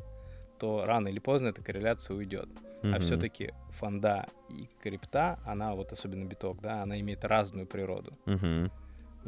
[0.59, 2.49] то рано или поздно эта корреляция уйдет.
[2.81, 2.95] Mm-hmm.
[2.95, 8.17] А все-таки фонда и крипта, она вот особенно биток, да, она имеет разную природу.
[8.25, 8.71] Mm-hmm.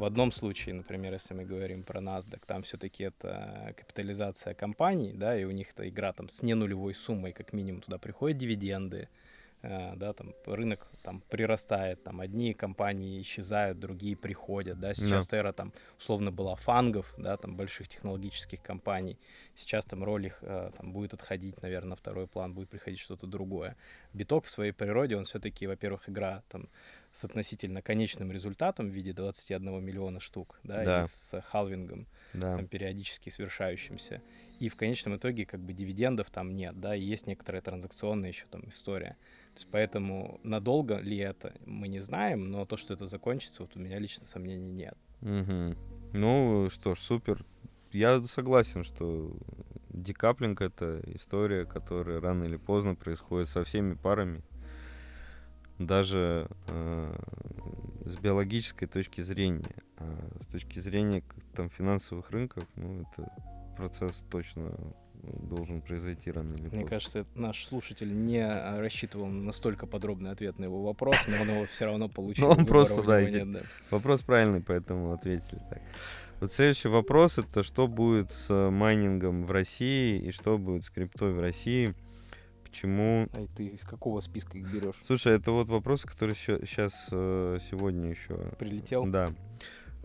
[0.00, 5.38] В одном случае, например, если мы говорим про NASDAQ, там все-таки это капитализация компаний, да,
[5.38, 9.10] и у них это игра там с ненулевой суммой, как минимум туда приходят дивиденды,
[9.62, 15.36] Э, да, там рынок там прирастает, там одни компании исчезают, другие приходят, да, сейчас yeah.
[15.36, 19.18] эра там условно была FAANG ов, да, там больших технологических компаний,
[19.54, 23.26] сейчас там роль их э, там будет отходить, наверное, на второй план, будет приходить что-то
[23.26, 23.76] другое.
[24.14, 26.70] Биток в своей природе, он все-таки, во-первых, игра там
[27.12, 31.02] с относительно конечным результатом в виде 21 миллиона штук, да, да.
[31.02, 32.56] и с халвингом, да.
[32.56, 34.22] там периодически совершающимся.
[34.60, 38.46] И в конечном итоге как бы дивидендов там нет, да, и есть некоторая транзакционная еще
[38.50, 39.16] там история.
[39.54, 43.74] То есть поэтому надолго ли это, мы не знаем, но то, что это закончится, вот
[43.74, 44.96] у меня лично сомнений нет.
[45.22, 45.76] Угу.
[46.12, 47.44] Ну что ж, супер.
[47.92, 49.36] Я согласен, что
[49.88, 54.42] декаплинг— это история, которая рано или поздно происходит со всеми парами.
[55.80, 57.16] Даже э,
[58.04, 59.74] с биологической точки зрения.
[59.96, 61.22] А с точки зрения
[61.54, 63.32] там, финансовых рынков, ну, это
[63.78, 64.72] процесс точно
[65.22, 66.78] должен произойти рано или поздно.
[66.78, 68.46] Мне кажется, наш слушатель не
[68.78, 72.46] рассчитывал на настолько подробный ответ на его вопрос, но он его все равно получил.
[72.46, 75.80] Ну, он просто, да, нет, да, вопрос правильный, поэтому ответили так.
[76.40, 81.32] Вот следующий вопрос это что будет с майнингом в России и что будет с криптой
[81.32, 81.94] в России.
[82.70, 83.26] Почему?
[83.32, 84.94] А ты из какого списка их берешь?
[85.04, 89.06] Слушай, это вот вопрос, который сейчас э, сегодня еще прилетел.
[89.06, 89.32] Да.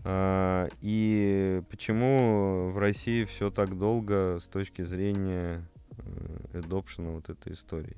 [0.03, 5.63] А, и почему в России все так долго с точки зрения
[6.53, 7.97] adoption э, вот этой истории?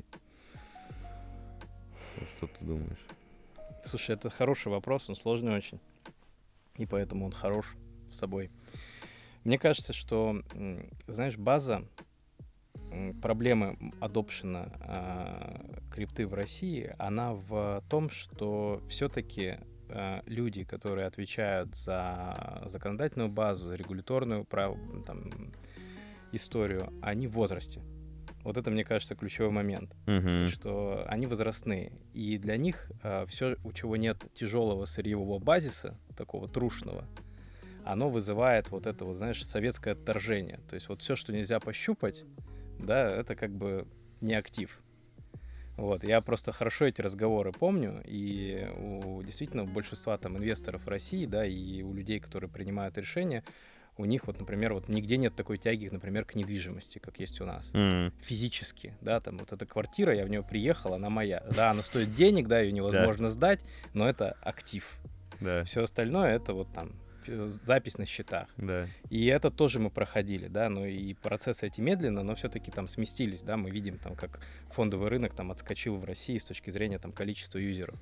[2.37, 3.05] Что ты думаешь?
[3.85, 5.79] Слушай, это хороший вопрос, он сложный очень.
[6.75, 7.77] И поэтому он хорош
[8.09, 8.51] с собой.
[9.45, 10.41] Мне кажется, что,
[11.07, 11.85] знаешь, база
[13.21, 19.57] проблемы адопшена э, крипты в России, она в том, что все-таки
[19.89, 25.53] Э, люди, которые отвечают за законодательную базу, за регуляторную прав, там,
[26.31, 27.81] историю, они в возрасте.
[28.43, 30.47] Вот это, мне кажется, ключевой момент, uh-huh.
[30.47, 31.91] что они возрастные.
[32.13, 37.05] И для них э, все, у чего нет тяжелого сырьевого базиса, такого трушного,
[37.85, 40.59] оно вызывает вот это вот, знаешь, советское отторжение.
[40.69, 42.25] То есть вот все, что нельзя пощупать,
[42.79, 43.87] да, это как бы
[44.21, 44.79] не актив.
[45.77, 50.87] Вот, я просто хорошо эти разговоры помню, и у действительно у большинства там инвесторов в
[50.87, 53.43] России, да, и у людей, которые принимают решения,
[53.95, 57.45] у них вот, например, вот нигде нет такой тяги, например, к недвижимости, как есть у
[57.45, 57.69] нас.
[57.73, 58.11] Mm.
[58.21, 61.43] Физически, да, там вот эта квартира, я в нее приехал, она моя.
[61.55, 63.59] Да, она стоит денег, да, ее невозможно сдать,
[63.93, 64.97] но это актив.
[65.39, 65.63] Да.
[65.63, 66.91] Все остальное это вот там
[67.47, 68.47] запись на счетах.
[68.57, 68.87] Да.
[69.09, 73.41] И это тоже мы проходили, да, но и процессы эти медленно, но все-таки там сместились,
[73.41, 77.11] да, мы видим там, как фондовый рынок там отскочил в России с точки зрения там
[77.11, 77.99] количества юзеров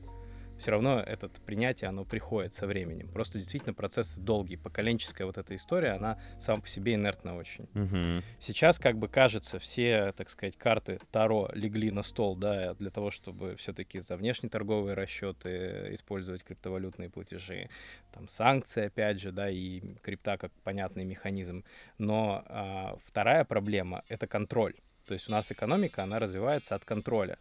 [0.58, 3.10] все равно это принятие, оно приходит со временем.
[3.10, 4.58] Просто действительно процесс долгий.
[4.58, 7.66] Поколенческая вот эта история, она сама по себе инертна очень.
[7.74, 8.24] Угу.
[8.40, 13.12] Сейчас, как бы кажется, все, так сказать, карты Таро легли на стол, да, для того,
[13.12, 17.70] чтобы все-таки за внешнеторговые расчеты использовать криптовалютные платежи.
[18.14, 21.64] Там санкции, опять же, да, и крипта как понятный механизм.
[21.98, 24.76] Но а, вторая проблема— это контроль.
[25.06, 27.38] То есть у нас экономика, она развивается от контроля.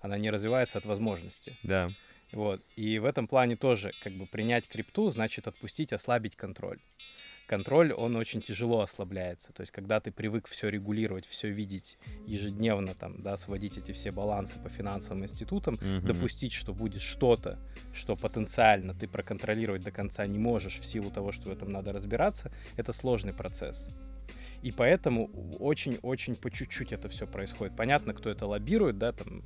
[0.00, 1.56] Она не развивается от возможности.
[1.62, 1.88] Да.
[2.32, 2.62] Вот.
[2.76, 6.78] И в этом плане тоже, как бы, принять крипту значит отпустить, ослабить контроль.
[7.46, 9.52] Контроль, он очень тяжело ослабляется.
[9.52, 11.96] То есть, когда ты привык все регулировать, все видеть
[12.26, 16.06] ежедневно, там, да, сводить эти все балансы по финансовым институтам, Мгм.
[16.06, 17.60] допустить, что будет что-то,
[17.94, 21.92] что потенциально ты проконтролировать до конца не можешь в силу того, что в этом надо
[21.92, 23.86] разбираться, это сложный процесс.
[24.62, 27.76] И поэтому очень-очень по чуть-чуть это все происходит.
[27.76, 29.42] Понятно, кто это лоббирует, да, там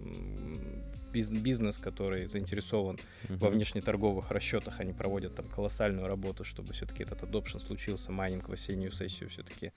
[1.13, 2.99] бизнес, который заинтересован
[3.29, 3.57] во Мгм.
[3.57, 8.93] внешнеторговых расчетах, они проводят там колоссальную работу, чтобы все-таки этот adoption случился, майнинг в осеннюю
[8.93, 9.73] сессию все-таки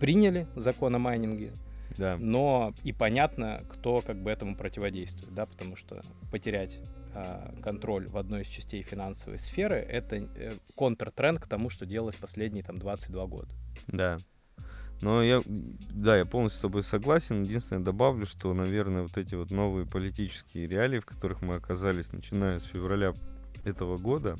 [0.00, 1.52] приняли закон о майнинге,
[1.96, 2.16] Да.
[2.18, 6.00] но и понятно, кто как бы этому противодействует, да, потому что
[6.30, 6.78] потерять
[7.14, 12.14] а, контроль в одной из частей финансовой сферы— это э, контртренд к тому, что делалось
[12.16, 13.48] последние там 22 года.
[13.86, 14.18] Да.
[15.00, 17.42] Но я, да, я полностью с тобой согласен.
[17.42, 22.58] Единственное, добавлю, что, наверное, вот эти вот новые политические реалии, в которых мы оказались, начиная
[22.58, 23.14] с февраля
[23.64, 24.36] этого года,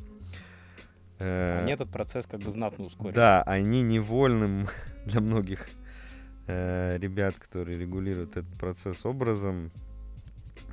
[1.20, 3.14] э, Они этот процесс как бы знатно ускорили.
[3.14, 4.66] да, они невольным
[5.06, 5.68] для многих
[6.48, 9.70] э, ребят, которые регулируют этот процесс образом,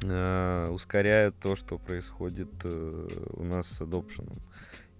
[0.04, 4.36] э, ускоряют то, что происходит э, у нас с адопшеном.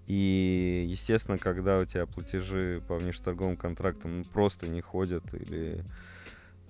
[0.06, 5.84] И, естественно, когда у тебя платежи по внешторговым контрактам ну, просто не ходят или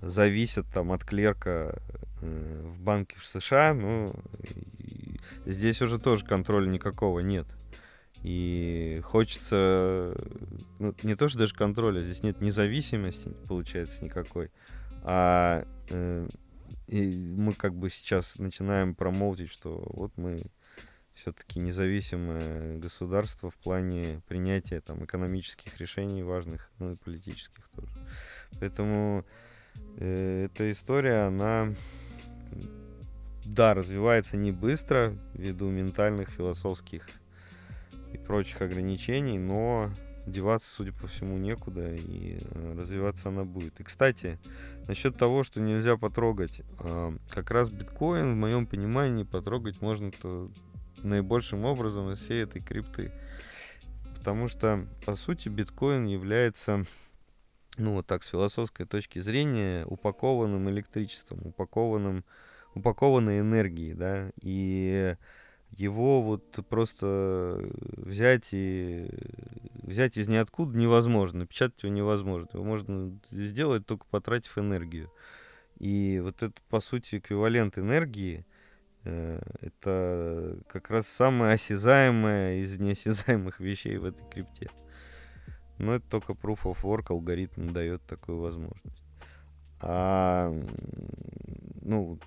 [0.01, 1.79] зависят там от клерка
[2.21, 4.13] э, в банке в США, ну,
[5.45, 7.47] здесь уже тоже контроля никакого нет.
[8.23, 10.15] И хочется,
[10.79, 14.49] ну, не то, что даже контроля, здесь нет независимости, получается, никакой.
[15.03, 16.27] А э,
[16.87, 20.37] и мы как бы сейчас начинаем промоутить, что вот мы
[21.17, 27.91] все-таки независимое государство в плане принятия там экономических решений важных, ну и политических тоже.
[28.59, 29.25] Поэтому
[29.97, 31.73] э, эта история, она
[33.45, 37.07] да, развивается не быстро ввиду ментальных, философских
[38.13, 39.91] и прочих ограничений, но
[40.27, 43.79] деваться, судя по всему, некуда, и э, развиваться она будет.
[43.79, 44.37] И, кстати,
[44.87, 50.49] насчет того, что нельзя потрогать, э, как раз биткоин, в моем понимании, потрогать можно-то
[51.03, 53.11] наибольшим образом из всей этой крипты.
[54.15, 56.83] Потому что, по сути, биткоин является,
[57.77, 62.25] ну вот так, с философской точки зрения, упакованным электричеством, упакованным,
[62.73, 65.15] упакованной энергией, да, и
[65.71, 67.61] его вот просто
[67.95, 69.07] взять и
[69.75, 72.49] взять из ниоткуда невозможно, напечатать его невозможно.
[72.53, 75.11] Его можно сделать только потратив энергию.
[75.77, 78.45] И вот это, по сути, эквивалент энергии,
[79.61, 84.69] это как раз самое осязаемое из неосязаемых вещей в этой крипте.
[85.77, 89.03] Но это только Proof of Work алгоритм дает такую возможность.
[89.79, 90.51] А,
[91.81, 92.19] ну,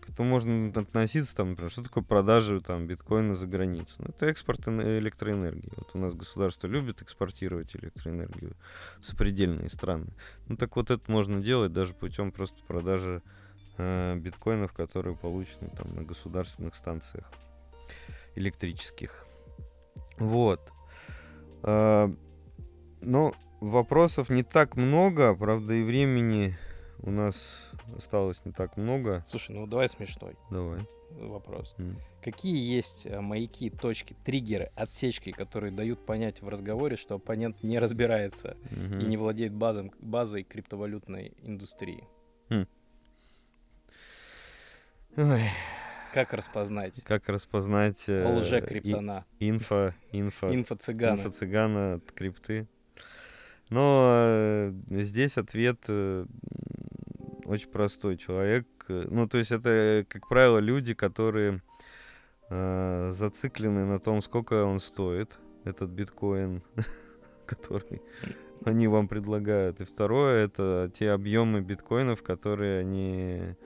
[0.00, 3.94] к этому можно относиться, там, например, что такое продажи там, биткоина за границу?
[3.98, 5.72] Ну, это экспорт эн- электроэнергии.
[5.76, 8.56] Вот у нас государство любит экспортировать электроэнергию
[9.00, 10.14] в сопредельные страны.
[10.46, 13.22] Ну, так вот это можно делать даже путем просто продажи
[13.78, 17.30] э, биткоинов, которые получены там на государственных станциях
[18.34, 19.26] электрических.
[20.18, 20.72] Вот.
[21.62, 22.12] А,
[23.00, 26.56] но вопросов не так много, правда, и времени
[27.00, 29.22] у нас осталось не так много.
[29.26, 30.80] Слушай, ну давай смешной Давай.
[31.10, 31.74] вопрос.
[31.78, 31.96] М.
[32.22, 37.78] Какие есть э, маяки, точки, триггеры, отсечки, которые дают понять в разговоре, что оппонент не
[37.78, 39.00] разбирается Мгм.
[39.00, 42.04] и не владеет базом, базой криптовалютной индустрии?
[45.18, 45.42] Ой,
[46.14, 51.16] Как распознать как распознать э, лже-криптона, и- инфо, инфо, инфо-цыгана?
[51.16, 52.68] инфо-цыгана от крипты?
[53.68, 56.24] Но э, здесь ответ э,
[57.46, 58.16] очень простой.
[58.16, 61.62] Человек, э, ну, то есть это, как правило, люди, которые
[62.48, 66.62] э, зациклены на том, сколько он стоит, этот биткоин,
[67.46, 68.02] который
[68.64, 69.80] они вам предлагают.
[69.80, 73.56] И второе, это те объемы биткоинов, которые они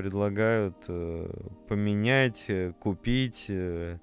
[0.00, 1.30] предлагают э,
[1.68, 3.98] поменять, э, купить, э,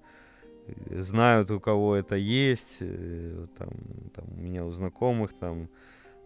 [0.92, 2.78] знают, у кого это есть.
[2.82, 3.70] Э, там,
[4.14, 5.70] там, у меня у знакомых там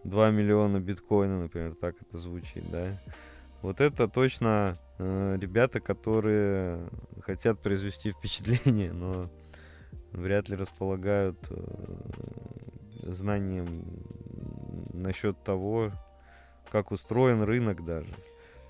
[0.04, 3.00] 2 миллиона биткоина, например, так это звучит, да.
[3.62, 6.90] Вот это точно э, ребята, которые
[7.22, 9.30] хотят произвести впечатление, но
[10.12, 13.86] вряд ли располагают э, знанием
[14.92, 15.92] насчет того,
[16.70, 18.14] как устроен рынок даже.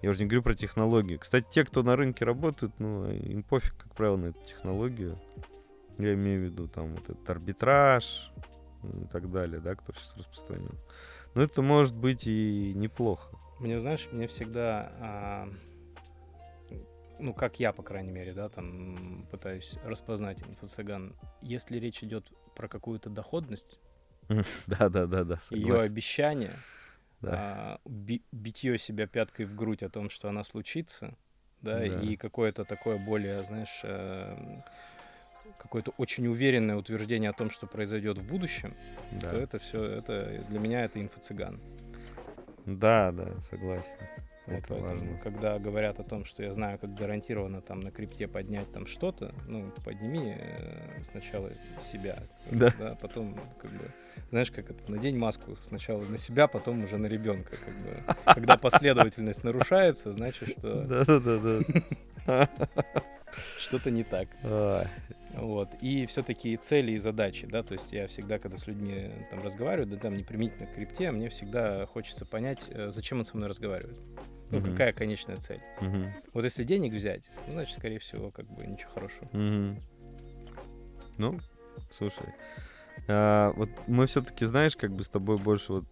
[0.02, 1.18] Я уже не говорю про технологию.
[1.20, 5.18] Кстати, те, кто на рынке работают, ну, им пофиг, как правило, на эту технологию.
[5.98, 8.32] Я имею в виду там вот этот арбитраж
[8.82, 10.76] и так далее, да, кто сейчас распространен.
[11.34, 13.38] Но это может быть и неплохо.
[13.60, 15.48] Мне, знаешь, мне всегда, а,
[17.20, 21.14] ну, как я, по крайней мере, да, там пытаюсь распознать инфо-цыган.
[21.40, 22.26] Если речь идет
[22.56, 23.78] про какую-то доходность,
[24.66, 25.38] да, да, да, да.
[25.50, 26.54] Ее обещание,
[27.22, 27.30] да.
[27.32, 31.14] а, би- битье себя пяткой в грудь о том, что она случится,
[31.60, 31.84] да, да.
[31.84, 34.60] и какое-то такое более, знаешь, э,
[35.58, 38.74] какое-то очень уверенное утверждение о том, что произойдет в будущем,
[39.12, 39.30] да.
[39.30, 41.60] то это все, это для меня это инфо-цыган.
[42.66, 43.96] Да, да, согласен.
[44.46, 45.18] Вот это поэтому, важно.
[45.22, 49.32] когда говорят о том, что я знаю, как гарантированно там на крипте поднять там что-то,
[49.46, 52.18] ну, подними э, сначала себя,
[52.50, 52.72] да.
[52.78, 53.92] да, потом, как бы,
[54.30, 58.34] знаешь, как это, надень маску сначала на себя, потом уже на ребенка, как бы.
[58.34, 60.82] Когда последовательность нарушается, значит, что...
[60.82, 62.48] Да-да-да.
[63.58, 64.28] Что-то не так.
[65.34, 65.70] Вот.
[65.80, 69.86] И все-таки цели и задачи, да, то есть я всегда, когда с людьми там разговариваю,
[69.86, 73.48] да там не применительно к крипте, мне всегда хочется понять, э, зачем он со мной
[73.48, 73.98] разговаривает.
[74.52, 74.70] Ну, uh-huh.
[74.70, 75.60] какая конечная цель.
[75.80, 76.12] Uh-huh.
[76.32, 79.24] Вот если денег взять, ну, значит, скорее всего, как бы ничего хорошего.
[79.32, 79.82] Uh-huh.
[81.18, 81.40] Ну,
[81.96, 82.26] слушай,
[83.08, 85.84] а, вот мы все-таки, знаешь, как бы с тобой больше вот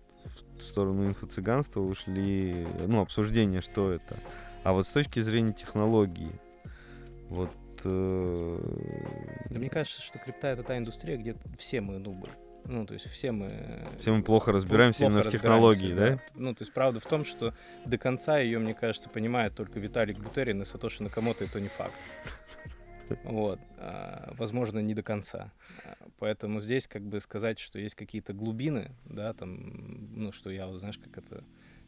[0.59, 4.19] в сторону инфо-цыганства ушли, ну, обсуждение, что это.
[4.63, 6.31] А вот с точки зрения технологии,
[7.29, 7.51] вот
[7.85, 8.59] Э,
[9.51, 12.29] да мне кажется, что крипта это та индустрия, где все мы нубы.
[12.65, 13.89] Ну, то есть все мы...
[13.99, 16.07] Все мы плохо разбираемся плохо именно в технологии, да?
[16.07, 16.21] да?
[16.35, 17.55] Ну, то есть правда в том, что
[17.85, 21.69] до конца ее, мне кажется, понимает только Виталик Бутерин и Сатоши Накамото, и то не
[21.69, 21.95] факт.
[23.25, 23.59] Вот.
[23.77, 25.53] А, возможно, не до конца.
[26.19, 30.99] Поэтому здесь как бы сказать, что есть какие-то глубины, да, там, ну, что я, знаешь,
[30.99, 31.45] как это,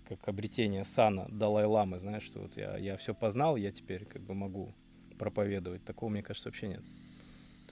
[0.09, 4.35] как обретение сана Далай-ламы, знаешь, что вот я, я все познал, я теперь как бы
[4.35, 4.75] могу
[5.19, 5.85] проповедовать.
[5.85, 6.83] Такого, мне кажется, вообще нет.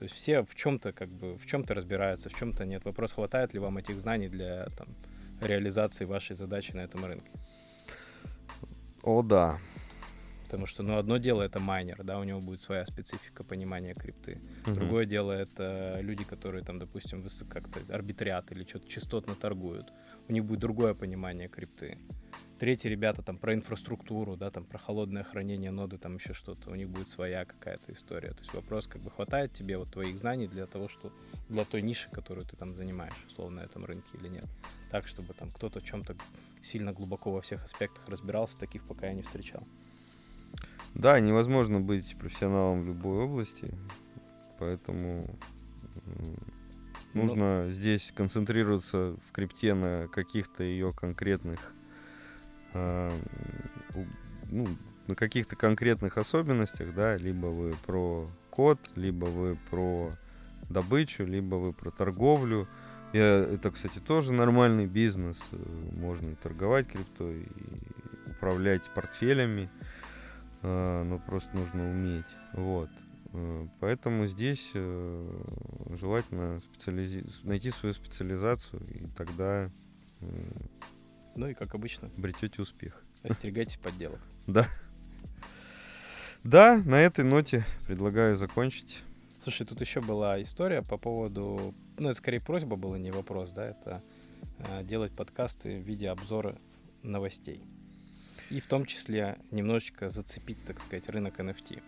[0.01, 2.85] То есть все в чем-то как бы в чем-то разбираются, в чем-то нет.
[2.85, 4.87] Вопрос, хватает ли вам этих знаний для там,
[5.39, 7.29] реализации вашей задачи на этом рынке.
[9.03, 9.59] О, да.
[10.45, 14.39] Потому что, ну, одно дело это майнер, да, у него будет своя специфика понимания крипты.
[14.65, 14.75] Угу.
[14.75, 19.93] Другое дело это люди, которые там, допустим, как-то арбитрят или что-то частотно торгуют.
[20.27, 21.99] У них будет другое понимание крипты.
[22.59, 26.69] Третьи ребята там про инфраструктуру, да, там про холодное хранение ноды, там еще что-то.
[26.69, 28.33] У них будет своя какая-то история.
[28.33, 31.11] То есть вопрос, как бы хватает тебе вот твоих знаний для того, что
[31.49, 34.45] для той ниши, которую ты там занимаешь, условно, на этом рынке или нет.
[34.91, 36.15] Так, чтобы там кто-то в чем-то
[36.61, 39.63] сильно глубоко во всех аспектах разбирался, таких пока я не встречал.
[40.93, 43.73] Да, невозможно быть профессионалом в любой области,
[44.59, 45.25] поэтому
[47.13, 51.73] нужно ну, здесь концентрироваться в крипте на каких-то ее конкретных
[52.73, 54.67] ну,
[55.07, 60.11] на каких-то конкретных особенностях, да, либо вы про код, либо вы про
[60.69, 62.67] добычу, либо вы про торговлю.
[63.13, 65.37] Я, это, кстати, тоже нормальный бизнес.
[65.91, 69.69] Можно и торговать криптой, и управлять портфелями.
[70.61, 72.25] Э, но просто нужно уметь.
[72.53, 72.89] Вот.
[73.33, 75.43] Э, поэтому здесь э,
[75.99, 77.25] желательно специализи...
[77.43, 79.69] найти свою специализацию, и тогда
[81.35, 82.09] ну и как обычно.
[82.17, 83.03] Обретете успех.
[83.23, 84.19] Остерегайтесь подделок.
[84.47, 84.67] Да.
[86.43, 89.03] Да, на этой ноте предлагаю закончить.
[89.39, 91.73] Слушай, тут еще была история по поводу...
[91.97, 93.67] Ну, это скорее просьба была, не вопрос, да?
[93.67, 94.01] Это
[94.59, 96.57] э, делать подкасты в виде обзора
[97.03, 97.63] новостей.
[98.49, 101.81] И в том числе немножечко зацепить, так сказать, рынок NFT.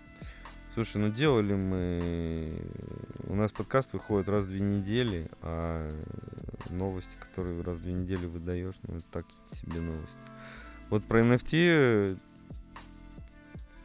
[0.74, 2.52] Слушай, ну делали мы...
[3.28, 5.88] У нас подкаст выходит раз в две недели, а
[6.72, 10.18] новости, которые раз в две недели выдаешь, ну это так себе новости.
[10.90, 12.18] Вот про NFT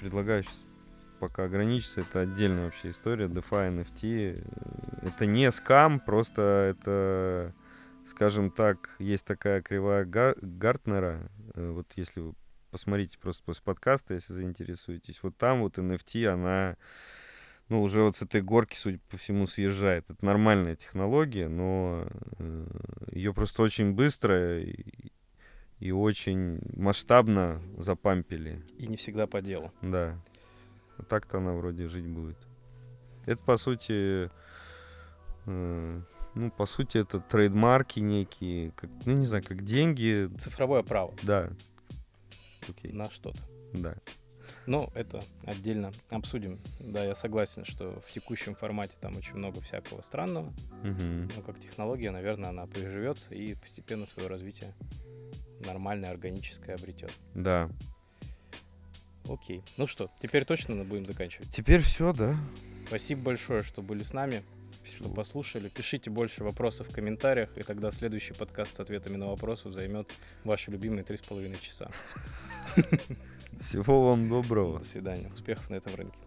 [0.01, 0.65] предлагаю сейчас
[1.21, 3.27] пока ограничиться, это отдельная вообще история.
[3.27, 7.53] DeFi NFT это не скам, просто это,
[8.07, 11.31] скажем так, есть такая кривая Гартнера.
[11.53, 12.35] Э, вот если вы
[12.71, 15.23] посмотрите просто после подкаста, если заинтересуетесь.
[15.23, 16.77] Вот там вот NFT, она,
[17.69, 20.11] ну, уже вот с этой горки, судя по всему, съезжает.
[20.11, 22.07] Это нормальная технология, но
[22.39, 22.67] э,
[23.13, 25.13] ее просто очень быстро и,
[25.81, 28.63] и очень масштабно запампили.
[28.77, 29.73] И не всегда по делу.
[29.83, 30.21] Да.
[31.09, 32.39] так-то она вроде жить будет.
[33.27, 34.31] Это, по сути,
[35.47, 36.01] э,
[36.35, 40.31] ну, по сути, это трейдмарки некие, как, ну, не знаю, как деньги.
[40.39, 41.15] Цифровое право.
[41.23, 41.51] Да.
[42.69, 42.93] Окей.
[42.93, 43.41] На что-то.
[43.75, 43.97] Да.
[44.67, 46.59] Ну, это отдельно обсудим.
[46.81, 50.49] Да, я согласен, что в текущем формате там очень много всякого странного.
[50.83, 51.33] Угу.
[51.37, 54.75] Но как технология, наверное, она приживется и постепенно свое развитие
[55.65, 57.13] нормальное, органическое обретет.
[57.35, 57.71] Да.
[59.29, 59.63] Окей.
[59.77, 61.51] Ну что, теперь точно будем заканчивать?
[61.51, 62.37] Теперь все, да.
[62.87, 64.43] Спасибо большое, что были с нами,
[64.95, 65.69] что послушали.
[65.69, 70.11] Пишите больше вопросов в комментариях, и тогда следующий подкаст с ответами на вопросы займет
[70.45, 71.91] ваши любимые три с половиной часа.
[73.61, 74.79] Всего вам доброго.
[74.79, 75.29] До свидания.
[75.33, 76.19] Успехов на этом рынке.